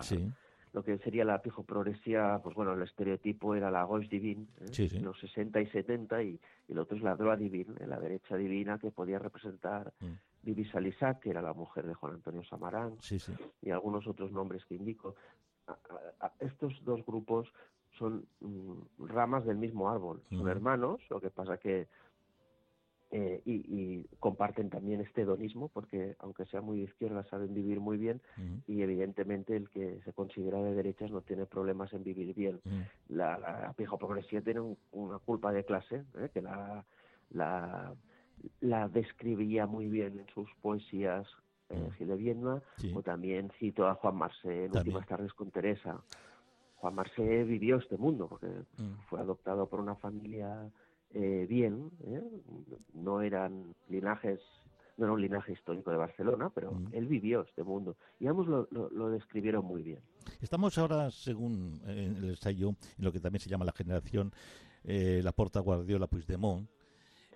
lo 0.73 0.83
que 0.83 0.97
sería 0.99 1.25
la 1.25 1.41
pijo 1.41 1.63
progresía, 1.63 2.39
pues 2.43 2.55
bueno, 2.55 2.73
el 2.73 2.81
estereotipo 2.83 3.55
era 3.55 3.71
la 3.71 3.85
gauche 3.85 4.07
divine, 4.07 4.45
¿eh? 4.59 4.99
los 5.01 5.19
60 5.19 5.59
y 5.61 5.67
70, 5.67 6.23
y, 6.23 6.39
y, 6.67 6.71
el 6.71 6.79
otro 6.79 6.95
es 6.95 7.03
la 7.03 7.15
droga 7.15 7.35
divine, 7.35 7.73
la 7.87 7.99
derecha 7.99 8.37
divina, 8.37 8.77
que 8.77 8.91
podía 8.91 9.19
representar 9.19 9.91
mm. 9.99 10.13
Vivi 10.43 10.67
que 11.21 11.29
era 11.29 11.41
la 11.41 11.53
mujer 11.53 11.85
de 11.85 11.93
Juan 11.93 12.13
Antonio 12.15 12.43
Samarán, 12.43 12.97
y 13.61 13.69
algunos 13.69 14.07
otros 14.07 14.31
nombres 14.31 14.65
que 14.65 14.75
indico. 14.75 15.15
estos 16.39 16.73
dos 16.83 17.05
grupos 17.05 17.47
son 18.01 18.25
mm, 18.39 19.05
ramas 19.05 19.45
del 19.45 19.57
mismo 19.57 19.89
árbol, 19.91 20.23
son 20.31 20.47
hermanos, 20.49 20.99
lo 21.09 21.21
que 21.21 21.29
pasa 21.29 21.57
que 21.57 21.87
eh, 23.11 23.41
y, 23.45 24.05
comparten 24.19 24.69
también 24.69 25.01
este 25.01 25.21
hedonismo, 25.21 25.67
porque 25.67 26.15
aunque 26.19 26.45
sea 26.45 26.61
muy 26.61 26.77
de 26.77 26.83
izquierda 26.85 27.25
saben 27.25 27.53
vivir 27.53 27.79
muy 27.81 27.97
bien 27.97 28.21
y 28.67 28.81
evidentemente 28.81 29.55
el 29.55 29.69
que 29.69 29.99
se 30.05 30.13
considera 30.13 30.63
de 30.63 30.73
derechas 30.73 31.11
no 31.11 31.21
tiene 31.21 31.45
problemas 31.45 31.91
en 31.93 32.03
vivir 32.03 32.33
bien. 32.33 32.61
La, 33.09 33.37
la 33.37 33.97
progresía 33.97 34.41
tiene 34.41 34.61
una 34.91 35.19
culpa 35.19 35.51
de 35.51 35.65
clase, 35.65 36.05
¿eh? 36.17 36.29
que 36.33 36.41
la, 36.41 36.85
la, 37.31 37.93
la 38.61 38.87
describía 38.87 39.67
muy 39.67 39.87
bien 39.87 40.19
en 40.19 40.27
sus 40.33 40.49
poesías 40.61 41.27
eh, 41.69 41.89
Gil 41.97 42.07
de 42.07 42.15
Viedma, 42.15 42.61
o 42.93 43.01
también 43.01 43.51
cito 43.59 43.87
a 43.87 43.95
Juan 43.95 44.15
Marcé 44.15 44.65
en 44.65 44.77
Últimas 44.77 45.05
tardes 45.07 45.33
con 45.33 45.51
Teresa. 45.51 46.01
Juan 46.81 46.95
Marcé 46.95 47.43
vivió 47.43 47.77
este 47.77 47.95
mundo, 47.95 48.27
porque 48.27 48.47
mm. 48.47 49.05
fue 49.07 49.19
adoptado 49.19 49.69
por 49.69 49.79
una 49.79 49.95
familia 49.95 50.67
eh, 51.13 51.45
bien, 51.47 51.91
¿eh? 52.07 52.23
no 52.95 53.21
eran 53.21 53.75
linajes, 53.87 54.39
no 54.97 55.05
era 55.05 55.13
un 55.13 55.21
linaje 55.21 55.53
histórico 55.53 55.91
de 55.91 55.97
Barcelona, 55.97 56.49
pero 56.49 56.71
mm. 56.71 56.87
él 56.93 57.05
vivió 57.05 57.41
este 57.41 57.63
mundo 57.63 57.97
y 58.19 58.25
ambos 58.25 58.47
lo, 58.47 58.67
lo, 58.71 59.09
describieron 59.11 59.63
muy 59.63 59.83
bien. 59.83 59.99
Estamos 60.41 60.75
ahora, 60.79 61.11
según 61.11 61.79
el 61.85 62.23
ensayo, 62.23 62.69
en 62.97 63.05
lo 63.05 63.11
que 63.11 63.19
también 63.19 63.41
se 63.41 63.49
llama 63.49 63.65
la 63.65 63.73
generación 63.73 64.31
eh, 64.83 65.21
La 65.23 65.33
Porta 65.33 65.59
Guardiola 65.59 66.07
Puigdemont. 66.07 66.67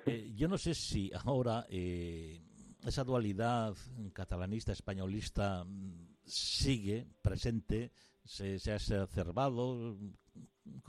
Eh, 0.08 0.34
yo 0.36 0.48
no 0.48 0.58
sé 0.58 0.74
si 0.74 1.12
ahora 1.24 1.66
esa 1.70 3.04
dualidad 3.04 3.76
catalanista, 4.14 4.72
españolista 4.72 5.64
mm, 5.64 6.16
sigue 6.24 7.06
presente 7.22 7.92
se, 8.26 8.60
se 8.60 8.72
ha 8.72 8.76
exacerbado. 8.76 9.96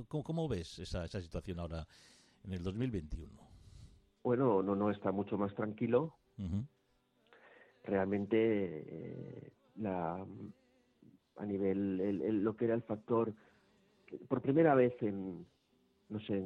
¿Cómo, 0.08 0.24
¿Cómo, 0.24 0.48
ves 0.48 0.78
esa, 0.78 1.04
esa 1.04 1.20
situación 1.20 1.60
ahora 1.60 1.86
en 2.44 2.52
el 2.52 2.62
2021? 2.62 3.30
Bueno, 4.22 4.62
no, 4.62 4.74
no 4.74 4.90
está 4.90 5.12
mucho 5.12 5.38
más 5.38 5.54
tranquilo. 5.54 6.16
Realmente, 7.84 8.36
eh, 8.36 9.52
la, 9.76 10.26
a 11.36 11.46
nivel, 11.46 12.42
lo 12.42 12.56
que 12.56 12.64
era 12.64 12.74
el 12.74 12.82
factor, 12.82 13.32
por 14.28 14.42
primera 14.42 14.74
vez 14.74 14.94
en, 15.02 15.46
no 16.08 16.20
sé, 16.20 16.42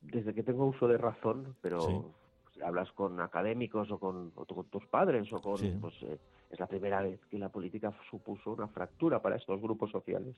desde 0.00 0.34
que 0.34 0.42
tengo 0.42 0.66
uso 0.66 0.86
de 0.86 0.98
razón, 0.98 1.56
pero 1.60 2.14
hablas 2.64 2.90
con 2.92 3.20
académicos 3.20 3.90
o 3.90 3.98
con, 3.98 4.30
con 4.30 4.64
tus 4.66 4.86
padres 4.86 5.32
o 5.32 5.40
con, 5.40 5.58
pues, 5.80 5.94
eh, 6.02 6.18
es 6.50 6.60
la 6.60 6.66
primera 6.66 7.02
vez 7.02 7.20
que 7.30 7.38
la 7.38 7.48
política 7.48 7.92
supuso 8.10 8.52
una 8.52 8.68
fractura 8.68 9.20
para 9.20 9.36
estos 9.36 9.60
grupos 9.60 9.90
sociales, 9.90 10.36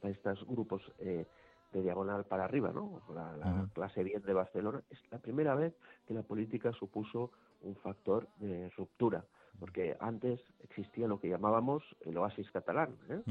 para 0.00 0.12
estos 0.12 0.46
grupos 0.46 0.82
eh, 0.98 1.26
de 1.72 1.82
diagonal 1.82 2.24
para 2.24 2.44
arriba, 2.44 2.72
¿no? 2.72 3.00
La, 3.14 3.68
clase 3.72 4.04
bien 4.04 4.22
de 4.22 4.34
Barcelona. 4.34 4.82
Es 4.90 4.98
la 5.10 5.18
primera 5.18 5.54
vez 5.54 5.74
que 6.06 6.14
la 6.14 6.22
política 6.22 6.72
supuso 6.72 7.30
un 7.62 7.74
factor 7.76 8.28
de 8.38 8.68
ruptura, 8.76 9.24
porque 9.58 9.96
antes 10.00 10.40
existía 10.62 11.08
lo 11.08 11.18
que 11.18 11.28
llamábamos 11.28 11.82
el 12.02 12.18
oasis 12.18 12.50
catalán. 12.50 12.96
¿eh? 13.08 13.22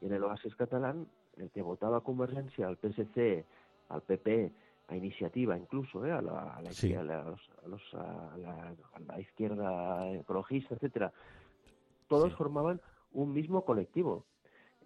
Y 0.00 0.06
en 0.06 0.12
el 0.12 0.22
oasis 0.22 0.54
catalán, 0.54 1.08
el 1.36 1.50
que 1.50 1.62
votaba 1.62 2.02
Convergencia, 2.02 2.68
al 2.68 2.76
PSC, 2.76 3.44
al 3.88 4.02
PP, 4.02 4.52
a 4.88 4.96
iniciativa 4.96 5.56
incluso, 5.56 6.04
¿eh? 6.04 6.12
a, 6.12 6.22
la, 6.22 6.56
a, 6.56 6.62
la, 6.62 6.70
izquierda 9.20 10.12
ecologista, 10.14 10.74
etcétera, 10.74 11.12
todos 12.08 12.34
formaban 12.34 12.80
un 13.12 13.32
mismo 13.32 13.64
colectivo. 13.64 14.24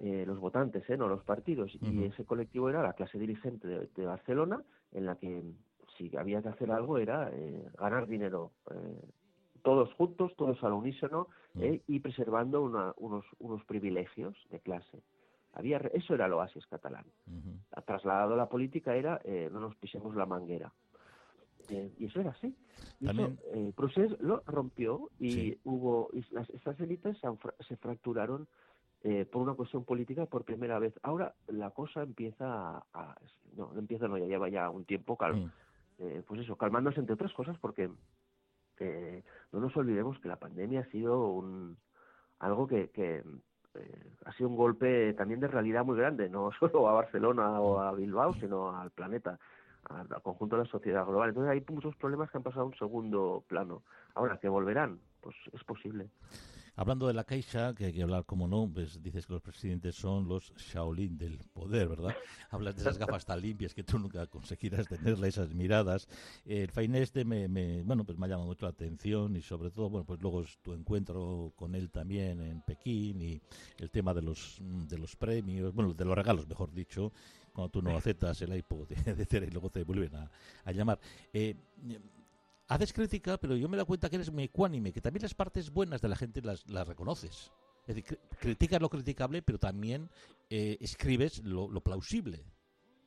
eh, 0.00 0.24
los 0.26 0.40
votantes, 0.40 0.88
¿eh? 0.90 0.96
no 0.96 1.06
los 1.06 1.22
partidos. 1.22 1.70
Y 1.80 2.04
ese 2.04 2.24
colectivo 2.24 2.68
era 2.68 2.82
la 2.82 2.94
clase 2.94 3.18
dirigente 3.18 3.68
de, 3.68 4.06
Barcelona, 4.06 4.60
en 4.90 5.06
la 5.06 5.14
que 5.14 5.44
si 5.96 6.10
había 6.16 6.42
que 6.42 6.48
hacer 6.48 6.72
algo 6.72 6.98
era 6.98 7.30
eh, 7.32 7.64
ganar 7.78 8.08
dinero 8.08 8.50
todos 9.62 9.94
juntos, 9.94 10.34
todos 10.36 10.60
al 10.64 10.72
unísono 10.72 11.28
y 11.86 12.00
preservando 12.00 12.62
unos, 12.62 13.24
unos 13.38 13.64
privilegios 13.64 14.34
de 14.50 14.58
clase. 14.58 15.04
Había, 15.52 15.78
eso 15.92 16.14
era 16.14 16.26
el 16.26 16.32
oasis 16.32 16.66
catalán. 16.66 17.04
Trasladado 17.84 18.34
a 18.34 18.36
la 18.36 18.48
política 18.48 18.96
era 18.96 19.20
no 19.50 19.60
nos 19.60 19.76
pisemos 19.76 20.14
la 20.16 20.26
manguera. 20.26 20.72
y 21.68 22.06
eso 22.06 22.20
era 22.20 22.30
así. 22.30 22.56
También... 23.04 23.38
lo 24.20 24.42
rompió 24.46 25.10
y 25.18 25.58
hubo 25.64 26.08
y 26.12 26.24
las, 26.32 26.48
estas 26.50 26.80
élites 26.80 27.18
se 27.68 27.76
fracturaron 27.76 28.48
eh, 29.04 29.24
por 29.24 29.42
una 29.42 29.54
cuestión 29.54 29.84
política 29.84 30.26
por 30.26 30.44
primera 30.44 30.78
vez. 30.78 30.94
Ahora 31.02 31.34
la 31.48 31.70
cosa 31.70 32.02
empieza 32.02 32.84
a, 32.94 33.16
no, 33.56 33.76
empieza 33.76 34.06
no, 34.06 34.16
ya 34.16 34.26
lleva 34.26 34.48
ya 34.48 34.70
un 34.70 34.84
tiempo 34.84 35.16
calmo, 35.16 35.46
mm. 35.46 35.50
eh, 35.98 36.22
pues 36.24 36.40
eso, 36.40 36.54
calmándose 36.54 37.00
entre 37.00 37.14
otras 37.14 37.32
cosas 37.32 37.58
porque 37.58 37.90
eh, 38.78 39.24
no 39.50 39.58
nos 39.58 39.76
olvidemos 39.76 40.20
que 40.20 40.28
la 40.28 40.38
pandemia 40.38 40.82
ha 40.82 40.90
sido 40.90 41.30
un 41.30 41.76
algo 42.38 42.68
que, 42.68 42.90
que 42.90 43.24
ha 44.24 44.32
sido 44.32 44.48
un 44.48 44.56
golpe 44.56 45.14
también 45.14 45.40
de 45.40 45.48
realidad 45.48 45.84
muy 45.84 45.96
grande, 45.96 46.28
no 46.28 46.50
solo 46.58 46.88
a 46.88 46.92
Barcelona 46.92 47.60
o 47.60 47.80
a 47.80 47.92
Bilbao, 47.92 48.34
sino 48.34 48.76
al 48.76 48.90
planeta, 48.90 49.38
al, 49.88 50.08
conjunto 50.22 50.56
de 50.56 50.64
la 50.64 50.68
sociedad 50.68 51.06
global. 51.06 51.30
Entonces 51.30 51.50
hay 51.50 51.64
muchos 51.74 51.96
problemas 51.96 52.30
que 52.30 52.38
han 52.38 52.42
pasado 52.42 52.62
a 52.62 52.66
un 52.66 52.76
segundo 52.76 53.44
plano. 53.46 53.82
Ahora, 54.14 54.38
que 54.38 54.48
volverán, 54.48 55.00
pues 55.20 55.36
es 55.52 55.64
posible. 55.64 56.08
Hablando 56.74 57.06
de 57.06 57.12
la 57.12 57.24
Caixa, 57.24 57.74
que 57.74 57.84
hay 57.84 57.92
que 57.92 58.02
hablar, 58.02 58.24
como 58.24 58.48
no, 58.48 58.70
pues 58.72 59.02
dices 59.02 59.26
que 59.26 59.34
los 59.34 59.42
presidentes 59.42 59.94
son 59.94 60.26
los 60.26 60.54
Shaolin 60.56 61.18
del 61.18 61.38
poder, 61.52 61.88
¿verdad? 61.88 62.14
Hablas 62.50 62.76
de 62.76 62.80
esas 62.80 62.96
gafas 62.96 63.26
tan 63.26 63.42
limpias 63.42 63.74
que 63.74 63.84
tú 63.84 63.98
nunca 63.98 64.26
conseguirás 64.26 64.88
tenerle 64.88 65.28
esas 65.28 65.52
miradas. 65.52 66.08
El 66.46 66.70
Fainé 66.70 67.02
este 67.02 67.26
me, 67.26 67.82
bueno, 67.82 68.04
pues 68.04 68.16
me 68.16 68.24
ha 68.24 68.30
llamado 68.30 68.48
mucho 68.48 68.64
la 68.64 68.70
atención 68.70 69.36
y 69.36 69.42
sobre 69.42 69.70
todo, 69.70 69.90
bueno, 69.90 70.06
pues 70.06 70.22
luego 70.22 70.42
tu 70.62 70.72
encuentro 70.72 71.52
con 71.56 71.74
él 71.74 71.90
también 71.90 72.40
en 72.40 72.62
Pekín 72.62 73.20
y 73.20 73.42
el 73.78 73.90
tema 73.90 74.14
de 74.14 74.22
los, 74.22 74.56
de 74.60 74.96
los 74.96 75.14
premios, 75.14 75.74
bueno, 75.74 75.92
de 75.92 76.04
los 76.06 76.16
regalos, 76.16 76.48
mejor 76.48 76.72
dicho, 76.72 77.12
cuando 77.52 77.70
tú 77.70 77.82
no 77.82 77.94
aceptas 77.94 78.40
el 78.40 78.56
iPod 78.56 78.88
de, 78.88 79.46
y 79.46 79.50
luego 79.50 79.68
te 79.68 79.84
vuelven 79.84 80.14
a, 80.16 80.30
a 80.64 80.72
llamar. 80.72 80.98
Eh, 81.34 81.54
haces 82.74 82.92
crítica, 82.92 83.38
pero 83.38 83.56
yo 83.56 83.68
me 83.68 83.76
doy 83.76 83.86
cuenta 83.86 84.08
que 84.08 84.16
eres 84.16 84.30
muy 84.30 84.44
ecuánime, 84.44 84.92
que 84.92 85.00
también 85.00 85.22
las 85.22 85.34
partes 85.34 85.70
buenas 85.70 86.00
de 86.00 86.08
la 86.08 86.16
gente 86.16 86.42
las, 86.42 86.68
las 86.68 86.86
reconoces. 86.86 87.50
Es 87.86 87.96
decir, 87.96 88.18
criticas 88.38 88.80
lo 88.80 88.88
criticable, 88.88 89.42
pero 89.42 89.58
también 89.58 90.08
eh, 90.48 90.78
escribes 90.80 91.42
lo, 91.44 91.68
plausible 91.80 92.44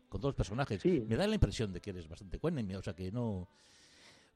con 0.10 0.20
todos 0.22 0.32
los 0.32 0.36
personajes. 0.36 0.84
Me 0.86 1.16
da 1.16 1.28
la 1.28 1.36
impresión 1.36 1.72
de 1.72 1.80
que 1.80 1.92
eres 1.92 2.08
bastante 2.08 2.38
ecuánime, 2.38 2.78
o 2.78 2.84
sea 2.84 2.94
que 2.94 3.12
no... 3.12 3.48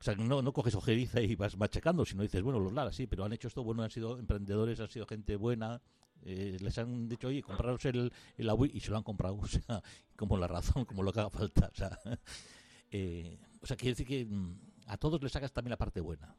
O 0.02 0.04
sea, 0.04 0.16
no, 0.16 0.42
no 0.42 0.54
coges 0.54 0.76
ojeriza 0.76 1.20
y 1.20 1.36
vas 1.36 1.58
machacando, 1.58 2.06
sino 2.06 2.24
dices, 2.24 2.42
bueno, 2.42 2.58
los 2.58 2.72
Lara 2.72 2.94
sí, 2.94 3.06
pero 3.06 3.26
han 3.26 3.34
hecho 3.34 3.50
esto, 3.50 3.66
bueno, 3.66 3.84
han 3.84 3.92
sido 3.92 4.18
emprendedores, 4.18 4.80
han 4.80 4.88
sido 4.88 5.06
gente 5.06 5.36
buena, 5.36 5.82
eh, 6.24 6.58
les 6.62 6.78
han 6.78 7.10
dicho, 7.10 7.28
oye, 7.28 7.42
compraros 7.42 7.84
el, 7.84 8.12
el 8.38 8.50
y 8.74 8.80
se 8.80 8.92
lo 8.92 8.98
han 8.98 9.04
comprado, 9.04 9.36
o 9.42 9.46
sea, 9.46 9.84
como 10.16 10.38
la 10.38 10.48
razón, 10.48 10.86
como 10.86 11.04
lo 11.04 11.12
que 11.12 11.20
haga 11.20 11.30
falta, 11.30 11.70
o 11.74 11.76
sea, 11.76 12.00
eh, 12.92 13.38
o 13.62 13.68
sea 13.68 13.76
quiere 13.76 13.92
decir 13.92 14.08
que 14.08 14.26
mm, 14.26 14.69
a 14.90 14.98
todos 14.98 15.22
les 15.22 15.32
sacas 15.32 15.54
también 15.54 15.72
la 15.72 15.78
parte 15.78 16.02
buena, 16.02 16.36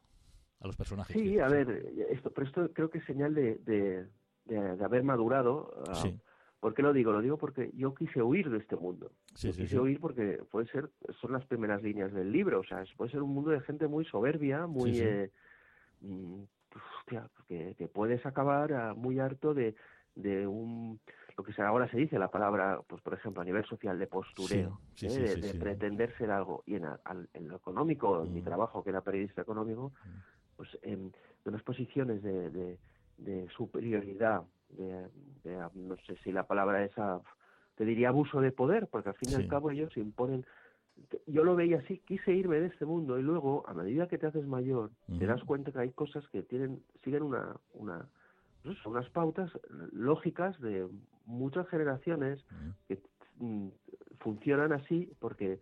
a 0.59 0.67
los 0.67 0.75
personajes. 0.75 1.15
Sí, 1.15 1.39
a 1.39 1.47
ver, 1.47 1.69
esto, 2.09 2.31
pero 2.31 2.47
esto 2.47 2.69
creo 2.73 2.89
que 2.89 2.99
es 2.99 3.05
señal 3.05 3.33
de, 3.33 3.55
de, 3.65 4.83
haber 4.83 5.03
madurado. 5.03 5.73
Ah, 5.87 6.03
¿Por 6.59 6.75
qué 6.75 6.83
lo 6.83 6.93
digo? 6.93 7.11
Lo 7.11 7.21
digo 7.21 7.37
porque 7.37 7.71
yo 7.73 7.95
quise 7.95 8.21
huir 8.21 8.49
de 8.49 8.59
este 8.59 8.75
mundo. 8.75 9.11
quise 9.33 9.79
huir 9.79 9.99
porque 9.99 10.43
puede 10.51 10.67
ser, 10.67 10.91
son 11.19 11.31
las 11.31 11.45
primeras 11.45 11.81
líneas 11.81 12.13
del 12.13 12.31
libro, 12.31 12.59
o 12.59 12.63
sea, 12.63 12.83
puede 12.97 13.11
ser 13.11 13.21
un 13.23 13.33
mundo 13.33 13.51
de 13.51 13.61
gente 13.61 13.87
muy 13.87 14.05
soberbia, 14.05 14.67
muy... 14.67 14.99
Eh, 14.99 15.31
mm, 16.01 16.41
hostia, 16.99 17.29
que, 17.47 17.75
que, 17.77 17.87
puedes 17.87 18.25
acabar 18.25 18.71
ah, 18.73 18.93
muy 18.93 19.19
harto 19.19 19.53
de, 19.53 19.75
de 20.15 20.45
un 20.45 20.99
lo 21.41 21.55
que 21.55 21.61
ahora 21.61 21.89
se 21.89 21.97
dice 21.97 22.19
la 22.19 22.29
palabra, 22.29 22.81
pues 22.87 23.01
por 23.01 23.13
ejemplo, 23.13 23.41
a 23.41 23.45
nivel 23.45 23.65
social 23.65 23.97
de 23.97 24.07
postureo, 24.07 24.79
¿eh? 25.01 25.07
de, 25.07 25.53
pretender 25.55 26.15
ser 26.17 26.31
algo. 26.31 26.63
Y 26.65 26.75
en, 26.75 26.85
en 27.33 27.47
lo 27.47 27.55
económico, 27.55 28.23
en 28.23 28.33
mi 28.33 28.41
mm. 28.41 28.45
trabajo, 28.45 28.83
que 28.83 28.91
era 28.91 29.01
periodista 29.01 29.41
económico, 29.41 29.89
mm. 29.89 30.09
pues 30.57 30.77
en, 30.83 31.13
unas 31.45 31.63
posiciones 31.63 32.21
de, 32.21 32.77
de, 33.17 33.47
superioridad, 33.55 34.43
de, 34.69 35.07
no 35.73 35.95
sé 36.05 36.15
si 36.23 36.31
la 36.31 36.43
palabra 36.43 36.83
esa, 36.83 37.21
te 37.75 37.85
diría 37.85 38.09
abuso 38.09 38.41
de 38.41 38.51
poder, 38.51 38.87
porque 38.87 39.09
al 39.09 39.15
fin 39.15 39.31
y 39.31 39.35
al 39.35 39.47
cabo 39.47 39.71
ellos 39.71 39.95
imponen 39.97 40.45
yo 41.25 41.43
lo 41.43 41.55
veía 41.55 41.79
así, 41.79 41.99
quise 41.99 42.31
irme 42.31 42.59
de 42.59 42.67
este 42.67 42.85
mundo 42.85 43.17
y 43.17 43.23
luego, 43.23 43.63
a 43.67 43.73
medida 43.73 44.07
que 44.07 44.19
te 44.19 44.27
haces 44.27 44.45
mayor, 44.45 44.91
te 45.17 45.25
das 45.25 45.43
cuenta 45.43 45.71
que 45.71 45.79
hay 45.79 45.91
cosas 45.91 46.27
que 46.27 46.43
tienen, 46.43 46.83
siguen 47.03 47.23
una, 47.23 47.55
una, 47.73 48.07
pues 48.63 48.85
unas 48.85 49.09
pautas 49.09 49.51
lógicas 49.91 50.59
de 50.61 50.87
muchas 51.25 51.67
generaciones 51.69 52.43
que 52.87 52.99
mm, 53.37 53.69
funcionan 54.19 54.73
así 54.73 55.11
porque 55.19 55.59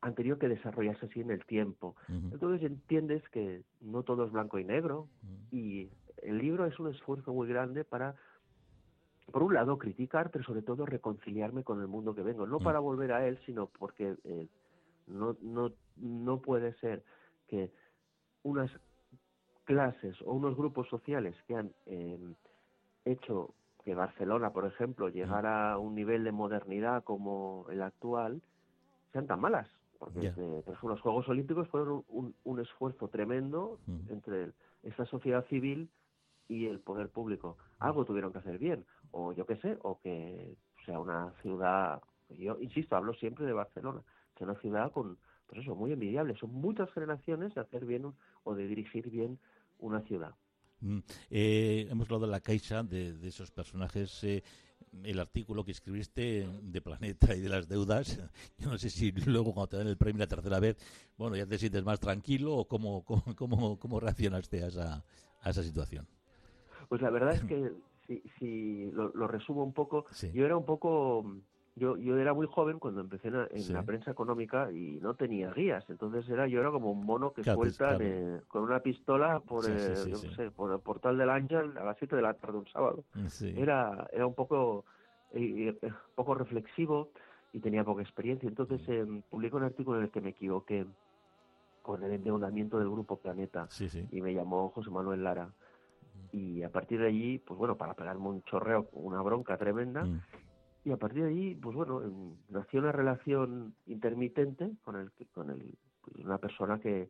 han 0.00 0.14
tenido 0.14 0.38
que 0.38 0.48
desarrollarse 0.48 1.06
así 1.06 1.20
en 1.20 1.30
el 1.30 1.44
tiempo. 1.46 1.94
Entonces 2.08 2.62
entiendes 2.68 3.22
que 3.28 3.62
no 3.80 4.02
todo 4.02 4.24
es 4.24 4.32
blanco 4.32 4.58
y 4.58 4.64
negro 4.64 5.08
y 5.50 5.90
el 6.22 6.38
libro 6.38 6.66
es 6.66 6.78
un 6.80 6.90
esfuerzo 6.90 7.32
muy 7.32 7.48
grande 7.48 7.84
para, 7.84 8.16
por 9.30 9.44
un 9.44 9.54
lado, 9.54 9.78
criticar, 9.78 10.30
pero 10.30 10.44
sobre 10.44 10.62
todo 10.62 10.86
reconciliarme 10.86 11.62
con 11.62 11.80
el 11.80 11.86
mundo 11.86 12.16
que 12.16 12.22
vengo. 12.22 12.46
No 12.46 12.58
para 12.58 12.80
volver 12.80 13.12
a 13.12 13.26
él, 13.26 13.38
sino 13.46 13.66
porque 13.66 14.16
eh, 14.24 14.48
no, 15.06 15.36
no, 15.40 15.72
no 15.96 16.40
puede 16.40 16.74
ser 16.74 17.04
que 17.46 17.70
unas 18.42 18.72
clases 19.64 20.20
o 20.22 20.32
unos 20.32 20.56
grupos 20.56 20.88
sociales 20.88 21.36
que 21.46 21.54
han 21.54 21.72
eh, 21.86 22.18
hecho 23.04 23.54
que 23.84 23.94
Barcelona, 23.94 24.52
por 24.52 24.66
ejemplo, 24.66 25.08
llegara 25.08 25.72
a 25.72 25.78
un 25.78 25.94
nivel 25.94 26.24
de 26.24 26.32
modernidad 26.32 27.04
como 27.04 27.66
el 27.70 27.82
actual, 27.82 28.40
sean 29.12 29.26
tan 29.26 29.40
malas. 29.40 29.68
Porque 29.98 30.32
los 30.82 31.00
Juegos 31.00 31.28
Olímpicos 31.28 31.68
fueron 31.68 32.04
un, 32.08 32.60
esfuerzo 32.60 33.08
tremendo 33.08 33.78
entre 34.08 34.50
esta 34.82 35.06
sociedad 35.06 35.44
civil 35.46 35.88
y 36.48 36.66
el 36.66 36.80
poder 36.80 37.08
público. 37.08 37.56
Algo 37.78 38.04
tuvieron 38.04 38.32
que 38.32 38.38
hacer 38.38 38.58
bien, 38.58 38.84
o 39.12 39.32
yo 39.32 39.46
qué 39.46 39.56
sé, 39.56 39.78
o 39.82 40.00
que 40.00 40.56
sea 40.84 40.98
una 40.98 41.32
ciudad, 41.42 42.02
yo 42.30 42.58
insisto, 42.60 42.96
hablo 42.96 43.14
siempre 43.14 43.46
de 43.46 43.52
Barcelona, 43.52 44.02
sea 44.36 44.46
una 44.48 44.58
ciudad 44.60 44.90
con, 44.90 45.18
pues 45.46 45.60
eso, 45.60 45.76
muy 45.76 45.92
envidiable. 45.92 46.34
Son 46.36 46.52
muchas 46.52 46.90
generaciones 46.92 47.54
de 47.54 47.60
hacer 47.60 47.84
bien 47.84 48.12
o 48.42 48.54
de 48.54 48.66
dirigir 48.66 49.08
bien 49.08 49.38
una 49.78 50.00
ciudad. 50.02 50.34
Mm. 50.82 50.98
Eh, 51.30 51.86
hemos 51.90 52.06
hablado 52.06 52.26
de 52.26 52.32
la 52.32 52.40
caixa, 52.40 52.82
de, 52.82 53.16
esos 53.26 53.50
personajes. 53.50 54.22
Eh, 54.24 54.42
el 55.04 55.20
artículo 55.20 55.64
que 55.64 55.70
escribiste 55.70 56.46
de 56.60 56.80
Planeta 56.82 57.34
y 57.34 57.40
de 57.40 57.48
las 57.48 57.66
deudas, 57.68 58.20
yo 58.58 58.68
no 58.68 58.76
sé 58.76 58.90
si 58.90 59.12
luego 59.12 59.54
cuando 59.54 59.68
te 59.68 59.76
dan 59.78 59.86
el 59.86 59.96
premio 59.96 60.18
la 60.18 60.26
tercera 60.26 60.60
vez, 60.60 60.76
bueno, 61.16 61.36
ya 61.36 61.46
te 61.46 61.56
sientes 61.56 61.84
más 61.84 61.98
tranquilo 61.98 62.54
o 62.54 62.68
cómo, 62.68 63.04
cómo, 63.36 63.78
cómo, 63.78 64.00
reaccionaste 64.00 64.64
a 64.64 64.66
esa, 64.66 65.04
a 65.40 65.50
esa 65.50 65.62
situación. 65.62 66.06
Pues 66.88 67.00
la 67.00 67.10
verdad 67.10 67.34
es 67.34 67.44
que 67.44 67.72
si, 68.06 68.22
si 68.38 68.90
lo, 68.90 69.26
resumo 69.28 69.64
un 69.64 69.72
poco, 69.72 70.04
yo 70.34 70.44
era 70.44 70.56
un 70.56 70.66
poco 70.66 71.24
yo, 71.74 71.96
yo 71.96 72.18
era 72.18 72.34
muy 72.34 72.46
joven 72.46 72.78
cuando 72.78 73.00
empecé 73.00 73.28
en, 73.28 73.72
la 73.72 73.82
prensa 73.82 74.10
económica 74.10 74.70
y 74.70 74.98
no 75.00 75.14
tenía 75.14 75.52
guías, 75.52 75.88
entonces 75.88 76.28
era 76.28 76.46
yo 76.46 76.60
era 76.60 76.70
como 76.70 76.90
un 76.90 77.04
mono 77.04 77.32
que 77.32 77.42
suelta 77.42 77.96
con 78.48 78.64
una 78.64 78.80
pistola 78.80 79.40
por, 79.40 79.64
el, 79.64 80.52
por 80.54 80.72
el 80.72 80.80
portal 80.80 81.16
del 81.16 81.30
Ángel 81.30 81.76
a 81.78 81.84
las 81.84 81.96
7 81.98 82.16
de 82.16 82.22
la 82.22 82.34
tarde 82.34 82.58
un 82.58 82.66
sábado. 82.66 83.04
Era, 83.40 84.06
era 84.12 84.26
un 84.26 84.34
poco, 84.34 84.84
eh, 85.32 85.74
eh, 85.80 85.90
poco 86.14 86.34
reflexivo 86.34 87.08
y 87.54 87.60
tenía 87.60 87.84
poca 87.84 88.02
experiencia, 88.02 88.48
entonces 88.48 88.80
eh, 88.88 89.06
publicó 89.30 89.56
un 89.56 89.64
artículo 89.64 89.98
en 89.98 90.04
el 90.04 90.10
que 90.10 90.20
me 90.20 90.30
equivoqué 90.30 90.84
con 91.80 92.02
el 92.02 92.12
endeudamiento 92.12 92.78
del 92.78 92.90
grupo 92.90 93.16
Planeta 93.16 93.66
y 94.10 94.20
me 94.20 94.34
llamó 94.34 94.68
José 94.70 94.90
Manuel 94.90 95.24
Lara. 95.24 95.48
Y 96.32 96.62
a 96.62 96.70
partir 96.70 97.00
de 97.00 97.08
allí, 97.08 97.38
pues 97.38 97.58
bueno, 97.58 97.76
para 97.76 97.94
pegarme 97.94 98.28
un 98.28 98.42
chorreo, 98.44 98.88
una 98.92 99.20
bronca 99.20 99.56
tremenda, 99.58 100.04
mm 100.04 100.20
y 100.84 100.90
a 100.90 100.96
partir 100.96 101.24
de 101.24 101.28
ahí, 101.28 101.54
pues 101.54 101.76
bueno, 101.76 102.02
nació 102.48 102.80
una 102.80 102.92
relación 102.92 103.74
intermitente 103.86 104.70
con 104.84 104.96
el 104.96 105.10
con 105.32 105.50
el 105.50 105.74
pues 106.00 106.24
una 106.24 106.38
persona 106.38 106.80
que 106.80 107.08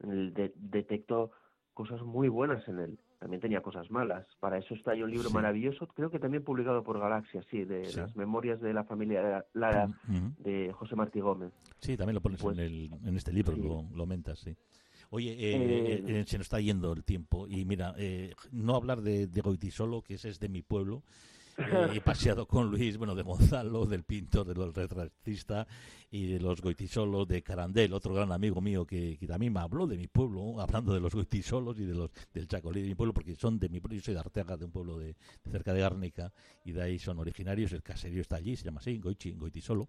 detectó 0.00 1.30
cosas 1.74 2.02
muy 2.02 2.28
buenas 2.28 2.66
en 2.68 2.78
él. 2.78 2.98
También 3.18 3.40
tenía 3.40 3.60
cosas 3.60 3.90
malas. 3.90 4.26
Para 4.38 4.56
eso 4.56 4.74
está 4.74 4.92
ahí 4.92 5.02
un 5.02 5.10
libro 5.10 5.30
maravilloso, 5.30 5.86
creo 5.88 6.10
que 6.10 6.18
también 6.18 6.42
publicado 6.42 6.82
por 6.82 6.98
Galaxia, 6.98 7.42
sí, 7.50 7.64
de 7.64 7.92
las 7.94 8.16
memorias 8.16 8.60
de 8.60 8.72
la 8.72 8.84
familia 8.84 9.44
Lara 9.52 9.88
de 10.38 10.72
José 10.72 10.96
Martí 10.96 11.20
Gómez. 11.20 11.52
Sí, 11.78 11.96
también 11.96 12.14
lo 12.14 12.22
pones 12.22 12.40
en, 12.40 12.44
pues 12.44 12.58
el, 12.58 12.90
en 13.04 13.16
este 13.16 13.32
libro, 13.32 13.56
lo, 13.56 13.84
lo 13.94 14.02
aumentas, 14.02 14.38
sí. 14.38 14.56
Oye, 15.10 15.32
eh, 15.32 15.94
eh, 15.96 16.04
eh, 16.06 16.24
se 16.24 16.38
nos 16.38 16.46
está 16.46 16.60
yendo 16.60 16.92
el 16.92 17.04
tiempo 17.04 17.48
y 17.48 17.64
mira, 17.64 17.94
no 18.52 18.76
hablar 18.76 19.02
de, 19.02 19.26
de 19.26 19.40
Goiti 19.40 19.70
solo, 19.70 20.02
que 20.02 20.14
ese 20.14 20.28
es 20.28 20.38
de 20.38 20.48
mi 20.48 20.62
pueblo, 20.62 21.02
he 21.92 22.00
paseado 22.04 22.46
con 22.46 22.70
Luis, 22.70 22.96
bueno, 22.96 23.14
de 23.14 23.22
Gonzalo, 23.22 23.86
del 23.86 24.04
pintor, 24.04 24.46
de 24.46 24.54
los 24.54 24.74
retratista 24.74 25.66
y 26.10 26.26
de 26.26 26.40
los 26.40 26.60
goitisolos, 26.60 27.28
de 27.28 27.42
Carandel, 27.42 27.92
otro 27.92 28.14
gran 28.14 28.32
amigo 28.32 28.60
mío 28.60 28.84
que, 28.84 29.18
también 29.28 29.52
me 29.52 29.60
habló 29.60 29.86
de 29.86 29.96
mi 29.96 30.08
pueblo, 30.08 30.60
hablando 30.60 30.92
de 30.92 31.00
los 31.00 31.14
goitisolos 31.14 31.78
y 31.78 31.84
de 31.84 31.94
los 31.94 32.10
del 32.32 32.48
Chacolí 32.48 32.82
de 32.82 32.88
mi 32.88 32.94
pueblo, 32.94 33.14
porque 33.14 33.36
son 33.36 33.58
de 33.58 33.68
mi 33.68 33.80
pueblo, 33.80 33.96
yo 33.96 34.02
soy 34.02 34.14
de 34.14 34.20
Arteaga, 34.20 34.56
de 34.56 34.64
un 34.64 34.72
pueblo 34.72 34.98
de, 34.98 35.14
cerca 35.50 35.72
de 35.72 35.84
Árnica, 35.84 36.32
y 36.64 36.72
de 36.72 36.82
ahí 36.82 36.98
son 36.98 37.18
originarios, 37.18 37.72
el 37.72 37.82
caserío 37.82 38.22
está 38.22 38.36
allí, 38.36 38.56
se 38.56 38.64
llama 38.64 38.80
así, 38.80 38.98
Goichi, 38.98 39.32
Goitisolo, 39.32 39.88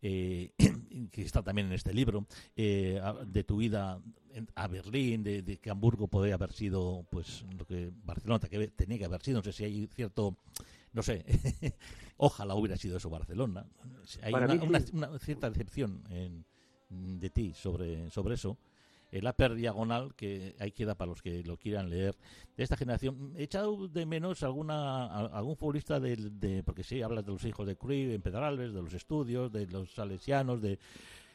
eh, 0.00 0.52
que 1.12 1.22
está 1.22 1.42
también 1.42 1.66
en 1.66 1.74
este 1.74 1.92
libro, 1.92 2.26
eh, 2.56 3.00
de 3.26 3.44
tu 3.44 3.58
vida 3.58 4.00
a 4.54 4.68
Berlín, 4.68 5.22
de, 5.22 5.58
que 5.60 5.70
Hamburgo 5.70 6.08
podría 6.08 6.34
haber 6.34 6.52
sido, 6.52 7.06
pues, 7.10 7.44
lo 7.58 7.66
que 7.66 7.90
Barcelona 8.04 8.48
que 8.48 8.68
tenía 8.68 8.98
que 8.98 9.04
haber 9.04 9.22
sido, 9.22 9.38
no 9.38 9.44
sé 9.44 9.52
si 9.52 9.64
hay 9.64 9.86
cierto 9.88 10.38
no 10.92 11.02
sé, 11.02 11.24
ojalá 12.16 12.54
hubiera 12.54 12.76
sido 12.76 12.96
eso 12.96 13.10
Barcelona. 13.10 13.66
Hay 14.22 14.34
una, 14.34 15.18
cierta 15.18 15.50
decepción 15.50 16.02
de 16.88 17.30
ti 17.30 17.52
sobre, 17.54 18.10
sobre 18.10 18.34
eso. 18.34 18.58
El 19.10 19.26
Upper 19.26 19.54
Diagonal, 19.54 20.14
que 20.14 20.54
ahí 20.58 20.70
queda 20.72 20.94
para 20.94 21.08
los 21.10 21.22
que 21.22 21.42
lo 21.42 21.56
quieran 21.56 21.88
leer, 21.88 22.14
de 22.56 22.62
esta 22.62 22.76
generación. 22.76 23.32
He 23.36 23.44
echado 23.44 23.88
de 23.88 24.04
menos 24.04 24.42
alguna 24.42 25.06
algún 25.06 25.56
futbolista 25.56 25.98
de, 25.98 26.62
porque 26.64 26.84
sí, 26.84 27.00
hablas 27.00 27.24
de 27.24 27.32
los 27.32 27.44
hijos 27.44 27.66
de 27.66 27.76
Cruyff, 27.76 28.12
en 28.12 28.20
Pedralbes, 28.20 28.74
de 28.74 28.82
los 28.82 28.92
estudios, 28.92 29.50
de 29.50 29.66
los 29.66 29.92
salesianos, 29.92 30.60
de 30.60 30.78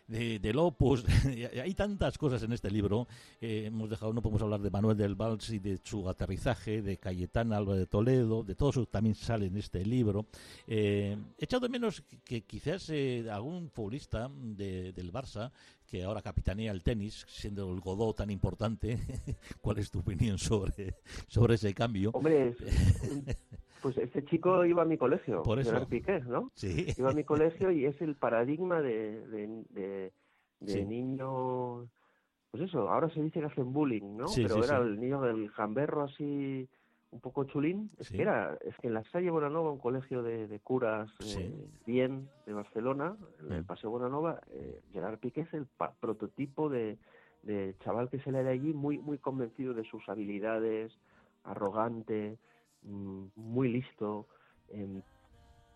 de, 0.08 0.40
del 0.40 0.58
Opus. 0.58 1.06
Hay 1.64 1.74
tantas 1.74 2.18
cosas 2.18 2.44
en 2.44 2.54
este 2.54 2.70
libro. 2.70 3.08
Eh, 3.42 3.66
hemos 3.68 3.90
dejado, 3.90 4.14
no 4.14 4.22
podemos 4.22 4.42
hablar 4.42 4.62
de 4.62 4.70
Manuel 4.70 4.98
del 4.98 5.16
Vals 5.16 5.50
y 5.50 5.60
de 5.60 5.80
su 5.84 6.08
aterrizaje, 6.10 6.82
de 6.82 6.98
Cayetana 6.98 7.58
Alba 7.58 7.76
de 7.76 7.88
Toledo, 7.88 8.44
de 8.44 8.56
todo 8.56 8.70
eso 8.70 8.86
también 8.86 9.16
sale 9.16 9.48
en 9.48 9.58
este 9.58 9.86
libro. 9.86 10.26
Eh, 10.68 11.18
he 11.38 11.46
echado 11.46 11.62
de 11.62 11.70
menos 11.70 12.04
que, 12.24 12.42
quizás 12.42 12.90
eh, 12.90 13.26
algún 13.32 13.70
futbolista 13.70 14.30
del 14.30 15.12
Barça 15.12 15.52
que 15.88 16.04
ahora 16.04 16.24
capitanea 16.24 16.72
el 16.72 16.82
tenis, 16.82 17.26
siendo 17.30 17.72
el 17.72 17.80
Godó 17.80 18.14
tan 18.14 18.32
importante. 18.32 18.98
¿Cuál 19.62 19.78
es 19.78 19.92
tu 19.92 20.00
opinión 20.00 20.40
sobre, 20.40 20.96
sobre 21.28 21.56
ese 21.56 21.74
cambio? 21.74 22.10
Hombre, 22.14 22.56
Pues 23.84 23.98
este 23.98 24.24
chico 24.24 24.64
iba 24.64 24.84
a 24.84 24.86
mi 24.86 24.98
colegio, 24.98 25.44
Por 25.44 25.60
eso. 25.60 25.86
Piqué, 25.88 26.22
¿no? 26.22 26.52
Sí. 26.56 26.88
Iba 26.98 27.10
a 27.10 27.14
mi 27.14 27.26
colegio 27.26 27.70
y 27.70 27.86
es 27.86 28.02
el 28.02 28.16
paradigma 28.16 28.82
de, 28.82 29.28
de, 29.28 30.14
de, 30.62 30.86
niño, 30.86 31.90
pues 32.50 32.64
eso, 32.64 32.90
ahora 32.90 33.10
se 33.10 33.22
dice 33.22 33.42
que 33.42 33.46
hacen 33.46 33.74
bullying, 33.74 34.16
¿no? 34.16 34.28
Pero 34.34 34.64
era 34.64 34.78
el 34.78 35.02
niño 35.02 35.20
del 35.20 35.50
jamberro 35.50 36.04
así, 36.04 36.66
un 37.12 37.20
poco 37.20 37.44
chulín. 37.44 37.92
Es 37.98 38.10
que 38.10 38.22
era, 38.22 38.58
es 38.62 38.74
que 38.78 38.88
en 38.88 38.94
la 38.94 39.04
Salle 39.12 39.30
Bonanova, 39.30 39.74
un 39.74 39.80
colegio 39.80 40.24
de, 40.24 40.62
curas 40.64 41.12
eh, 41.38 41.54
bien 41.86 42.30
de 42.46 42.54
Barcelona, 42.54 43.18
en 43.42 43.52
el 43.52 43.64
mm. 43.64 43.66
Paseo 43.66 43.90
Bonanova, 43.90 44.40
eh, 44.54 44.80
Gerard 44.94 45.20
Piqué 45.20 45.42
es 45.42 45.54
el 45.54 45.68
prototipo 46.00 46.70
de, 46.70 46.98
de 47.42 47.76
chaval 47.84 48.10
que 48.10 48.20
se 48.20 48.32
le 48.32 48.44
de 48.44 48.52
allí 48.52 48.74
muy, 48.74 48.98
muy 48.98 49.18
convencido 49.18 49.74
de 49.74 49.84
sus 49.84 50.08
habilidades, 50.08 50.98
arrogante, 51.44 52.38
muy 52.86 53.70
listo. 53.70 54.28
Em, 54.70 55.02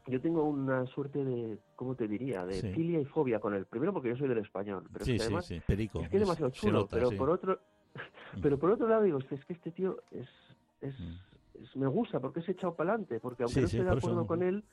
yo 0.08 0.22
tengo 0.22 0.44
una 0.44 0.86
suerte 0.88 1.24
de, 1.24 1.60
¿cómo 1.76 1.96
te 1.96 2.08
diría? 2.08 2.46
De 2.46 2.74
filia 2.74 3.00
y 3.00 3.06
fobia 3.06 3.40
con 3.40 3.54
él. 3.54 3.66
Primero 3.66 3.94
porque 3.94 4.10
yo 4.10 4.18
soy 4.18 4.30
del 4.30 4.40
español, 4.40 4.86
pero 4.92 5.04
es 5.04 5.12
que 5.12 5.22
además 5.22 5.52
es 5.52 5.64
que 5.64 5.74
es 5.74 6.12
demasiado 6.12 6.52
chulo. 6.52 6.88
pero 6.90 7.12
por 7.12 7.30
otro, 7.30 7.60
mm. 8.36 8.42
pero 8.42 8.58
por 8.58 8.72
otro 8.72 8.88
lado 8.88 9.04
digo, 9.04 9.20
es 9.20 9.46
que 9.46 9.54
este 9.54 9.72
tío 9.72 9.98
es, 10.12 10.30
es, 10.82 10.98
mm. 11.00 11.80
me 11.80 11.88
gusta 11.88 12.20
porque 12.20 12.40
es 12.40 12.50
echado 12.50 12.74
para 12.74 12.92
adelante, 12.92 13.20
porque 13.20 13.44
aunque 13.44 13.62
no 13.62 13.66
esté 13.68 13.84
de 13.84 13.92
acuerdo 13.92 14.26
con 14.26 14.44
él, 14.44 14.64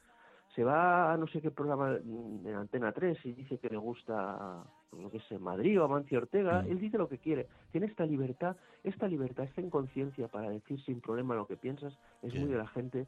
se 0.54 0.62
va 0.62 1.12
a 1.12 1.16
no 1.16 1.26
sé 1.26 1.40
qué 1.40 1.50
programa 1.50 1.96
en 1.96 2.54
Antena 2.54 2.92
3 2.92 3.18
y 3.24 3.32
dice 3.32 3.58
que 3.58 3.68
le 3.68 3.76
gusta, 3.76 4.64
pues, 4.90 5.02
lo 5.02 5.10
que 5.10 5.20
sé, 5.20 5.38
Madrid 5.38 5.80
o 5.80 5.84
Amancio 5.84 6.18
Ortega, 6.18 6.62
mm. 6.62 6.70
él 6.70 6.78
dice 6.78 6.98
lo 6.98 7.08
que 7.08 7.18
quiere. 7.18 7.48
Tiene 7.72 7.86
esta 7.86 8.06
libertad, 8.06 8.56
esta 8.82 9.08
libertad, 9.08 9.44
esta 9.44 9.60
inconsciencia 9.60 10.28
para 10.28 10.50
decir 10.50 10.80
sin 10.84 11.00
problema 11.00 11.34
lo 11.34 11.46
que 11.46 11.56
piensas, 11.56 11.98
es 12.22 12.34
muy 12.34 12.48
de 12.48 12.58
la 12.58 12.68
gente 12.68 13.06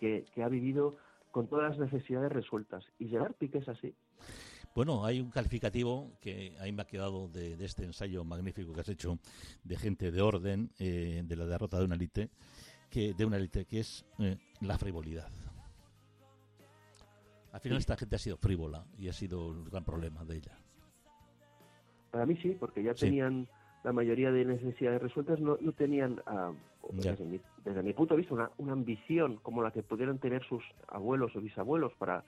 que, 0.00 0.24
que 0.34 0.42
ha 0.42 0.48
vivido 0.48 0.96
con 1.30 1.48
todas 1.48 1.70
las 1.70 1.92
necesidades 1.92 2.32
resueltas. 2.32 2.84
Y 2.98 3.08
Gerard 3.08 3.34
Piqué 3.34 3.58
es 3.58 3.68
así. 3.68 3.94
Bueno, 4.74 5.04
hay 5.04 5.20
un 5.20 5.30
calificativo 5.30 6.12
que 6.20 6.54
ahí 6.60 6.70
me 6.70 6.82
ha 6.82 6.86
quedado 6.86 7.28
de, 7.28 7.62
este 7.64 7.84
ensayo 7.84 8.24
magnífico 8.24 8.72
que 8.74 8.80
has 8.80 8.88
hecho 8.88 9.18
de 9.64 9.76
gente 9.76 10.10
de 10.10 10.20
orden, 10.20 10.70
eh, 10.78 11.22
de 11.24 11.36
la 11.36 11.46
derrota 11.46 11.78
de 11.78 11.84
una 11.84 11.94
élite, 11.94 12.28
que, 12.90 13.14
de 13.14 13.24
una 13.24 13.38
élite 13.38 13.64
que 13.64 13.80
es 13.80 14.04
eh, 14.18 14.36
la 14.60 14.76
frivolidad. 14.76 15.30
Al 17.52 17.60
final 17.60 17.78
esta 17.78 17.96
gente 17.96 18.16
ha 18.16 18.18
sido 18.18 18.36
frívola 18.36 18.84
y 18.98 19.08
ha 19.08 19.12
sido 19.12 19.52
el 19.52 19.64
gran 19.70 19.84
problema 19.84 20.24
de 20.24 20.36
ella. 20.36 20.58
Para 22.10 22.26
mí 22.26 22.36
sí, 22.36 22.56
porque 22.58 22.82
ya 22.82 22.94
tenían 22.94 23.48
la 23.84 23.92
mayoría 23.92 24.30
de 24.32 24.44
necesidades 24.44 25.00
resueltas, 25.00 25.40
no, 25.40 25.56
no 25.60 25.72
tenían, 25.72 26.20
ah, 26.26 26.52
desde, 26.92 27.24
mi, 27.82 27.92
punto 27.92 28.14
de 28.14 28.18
vista, 28.18 28.34
una, 28.34 28.50
una, 28.58 28.72
ambición 28.72 29.36
como 29.42 29.62
la 29.62 29.70
que 29.70 29.82
pudieron 29.82 30.18
tener 30.18 30.42
sus 30.44 30.62
abuelos 30.88 31.34
o 31.36 31.40
bisabuelos 31.40 31.92
para 31.94 32.24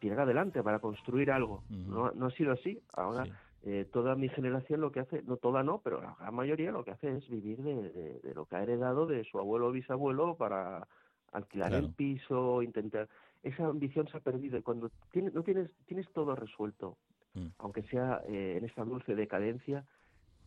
tirar 0.00 0.20
adelante, 0.20 0.62
para 0.62 0.78
construir 0.78 1.30
algo. 1.30 1.62
no, 1.70 2.10
no 2.12 2.26
ha 2.26 2.30
sido 2.32 2.52
así. 2.52 2.80
Ahora 2.92 3.26
eh, 3.64 3.86
toda 3.92 4.14
mi 4.14 4.28
generación 4.28 4.80
lo 4.80 4.92
que 4.92 5.00
hace, 5.00 5.22
no 5.22 5.36
toda 5.36 5.62
no, 5.62 5.80
pero 5.82 6.00
la 6.00 6.14
gran 6.18 6.34
mayoría 6.34 6.70
lo 6.70 6.84
que 6.84 6.92
hace 6.92 7.16
es 7.16 7.28
vivir 7.28 7.58
de, 7.58 8.20
de, 8.22 8.34
lo 8.34 8.46
que 8.46 8.56
ha 8.56 8.62
heredado 8.62 9.06
de 9.06 9.24
su 9.24 9.38
abuelo 9.38 9.68
o 9.68 9.72
bisabuelo 9.72 10.36
para 10.36 10.86
alquilar 11.32 11.74
el 11.74 11.90
piso, 11.90 12.62
intentar 12.62 13.08
esa 13.42 13.66
ambición 13.66 14.08
se 14.08 14.16
ha 14.16 14.20
perdido 14.20 14.58
y 14.58 14.62
cuando 14.62 14.90
tienes, 15.12 15.32
no 15.34 15.42
tienes, 15.42 15.70
tienes 15.86 16.10
todo 16.12 16.34
resuelto, 16.34 16.98
mm. 17.34 17.46
aunque 17.58 17.82
sea 17.84 18.22
eh, 18.28 18.56
en 18.58 18.64
esta 18.64 18.84
dulce 18.84 19.14
decadencia, 19.14 19.84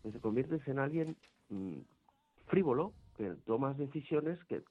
pues 0.02 0.14
te 0.14 0.20
conviertes 0.20 0.68
en 0.68 0.80
alguien 0.80 1.18
mm, 1.50 1.80
frívolo, 2.48 2.94
que 3.16 3.36
tomas 3.46 3.78
decisiones 3.78 4.40
que, 4.46 4.64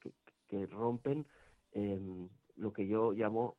que, 0.49 0.67
rompen 0.67 1.27
lo 2.57 2.73
que 2.73 2.89
yo 2.89 3.13
llamo 3.13 3.57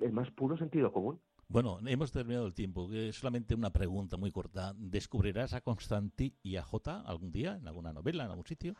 el 0.00 0.12
más 0.12 0.30
puro 0.30 0.56
sentido 0.56 0.92
común. 0.92 1.20
Bueno, 1.48 1.78
hemos 1.86 2.12
terminado 2.12 2.46
el 2.46 2.54
tiempo. 2.54 2.88
solamente 3.12 3.54
una 3.54 3.70
pregunta 3.70 4.16
muy 4.16 4.30
corta. 4.30 4.74
¿Descubrirás 4.76 5.54
a 5.54 5.62
Constanti 5.62 6.34
y 6.42 6.56
a 6.56 6.62
J 6.62 7.00
algún 7.00 7.32
día 7.32 7.56
en 7.56 7.66
alguna 7.66 7.92
novela, 7.92 8.24
en 8.24 8.30
algún 8.30 8.46
sitio? 8.46 8.74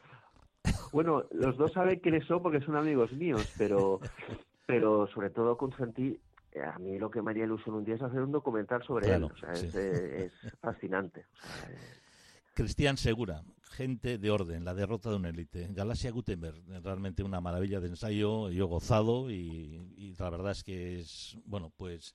Bueno, 0.92 1.24
los 1.32 1.56
dos 1.56 1.72
saben 1.72 2.00
quiénes 2.00 2.26
son 2.26 2.42
porque 2.42 2.60
son 2.60 2.76
amigos 2.76 3.12
míos, 3.12 3.54
pero 3.56 4.00
pero 4.68 5.08
sobre 5.14 5.30
todo 5.30 5.56
con 5.56 5.72
Santi, 5.72 6.20
eh, 6.52 6.62
a 6.62 6.78
mí 6.78 6.98
lo 6.98 7.10
que 7.10 7.22
me 7.22 7.30
haría 7.30 7.44
ilusión 7.44 7.76
un 7.76 7.86
día 7.86 7.94
es 7.94 8.02
hacer 8.02 8.20
un 8.20 8.32
documental 8.32 8.82
sobre 8.82 9.14
él. 9.14 9.24
O 9.24 9.34
sea, 9.34 9.52
es, 9.52 10.30
fascinante. 10.60 11.24
Cristian 12.52 12.98
Segura, 12.98 13.44
gente 13.62 14.18
de 14.18 14.30
orden, 14.30 14.66
la 14.66 14.74
derrota 14.74 15.08
de 15.08 15.16
un 15.16 15.24
élite. 15.24 15.68
Galaxia 15.70 16.10
Gutenberg, 16.10 16.62
realmente 16.84 17.22
una 17.22 17.40
maravilla 17.40 17.80
de 17.80 17.88
ensayo, 17.88 18.50
yo 18.50 18.66
gozado 18.66 19.30
y, 19.30 19.80
y 19.96 20.14
la 20.18 20.28
verdad 20.28 20.52
es 20.52 20.62
que 20.62 21.00
es, 21.00 21.38
bueno, 21.46 21.72
pues 21.74 22.14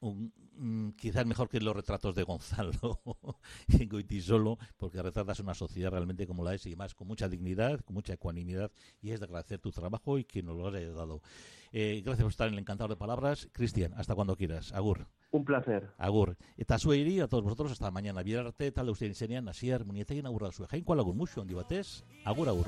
un, 0.00 0.32
mm, 0.56 0.90
quizás 0.90 1.26
mejor 1.26 1.48
que 1.48 1.60
los 1.60 1.74
retratos 1.74 2.14
de 2.14 2.22
Gonzalo 2.22 3.00
en 3.68 3.88
Goitisolo, 3.88 4.58
porque 4.76 5.02
retratas 5.02 5.40
una 5.40 5.54
sociedad 5.54 5.90
realmente 5.90 6.26
como 6.26 6.44
la 6.44 6.54
es 6.54 6.66
y 6.66 6.76
más 6.76 6.94
con 6.94 7.08
mucha 7.08 7.28
dignidad, 7.28 7.80
con 7.80 7.94
mucha 7.94 8.14
ecuanimidad, 8.14 8.70
y 9.00 9.10
es 9.10 9.20
de 9.20 9.26
agradecer 9.26 9.60
tu 9.60 9.70
trabajo 9.70 10.18
y 10.18 10.24
que 10.24 10.42
nos 10.42 10.56
lo 10.56 10.68
hayas 10.68 10.94
dado. 10.94 11.22
Eh, 11.72 12.00
gracias 12.04 12.22
por 12.22 12.30
estar 12.30 12.48
en 12.48 12.54
el 12.54 12.60
encantador 12.60 12.90
de 12.90 12.96
palabras. 12.96 13.48
Cristian, 13.52 13.92
hasta 13.94 14.14
cuando 14.14 14.36
quieras. 14.36 14.72
Agur. 14.72 15.06
Un 15.30 15.44
placer. 15.44 15.90
Agur. 15.98 16.36
Eta 16.56 16.76
a 16.76 17.28
todos 17.28 17.44
vosotros 17.44 17.72
hasta 17.72 17.90
mañana. 17.90 18.22
Bierarte, 18.22 18.72
talde 18.72 18.92
ustedes 18.92 19.10
enseñan, 19.10 19.48
Asier, 19.48 19.84
Muñetegin, 19.84 20.26
agurra 20.26 20.50
zuen. 20.50 20.68
Jainko 20.68 20.94
alagun 20.94 21.16
mucho, 21.16 21.42
handi 21.42 21.54
batez. 21.54 22.04
Agur, 22.24 22.48
agur. 22.48 22.66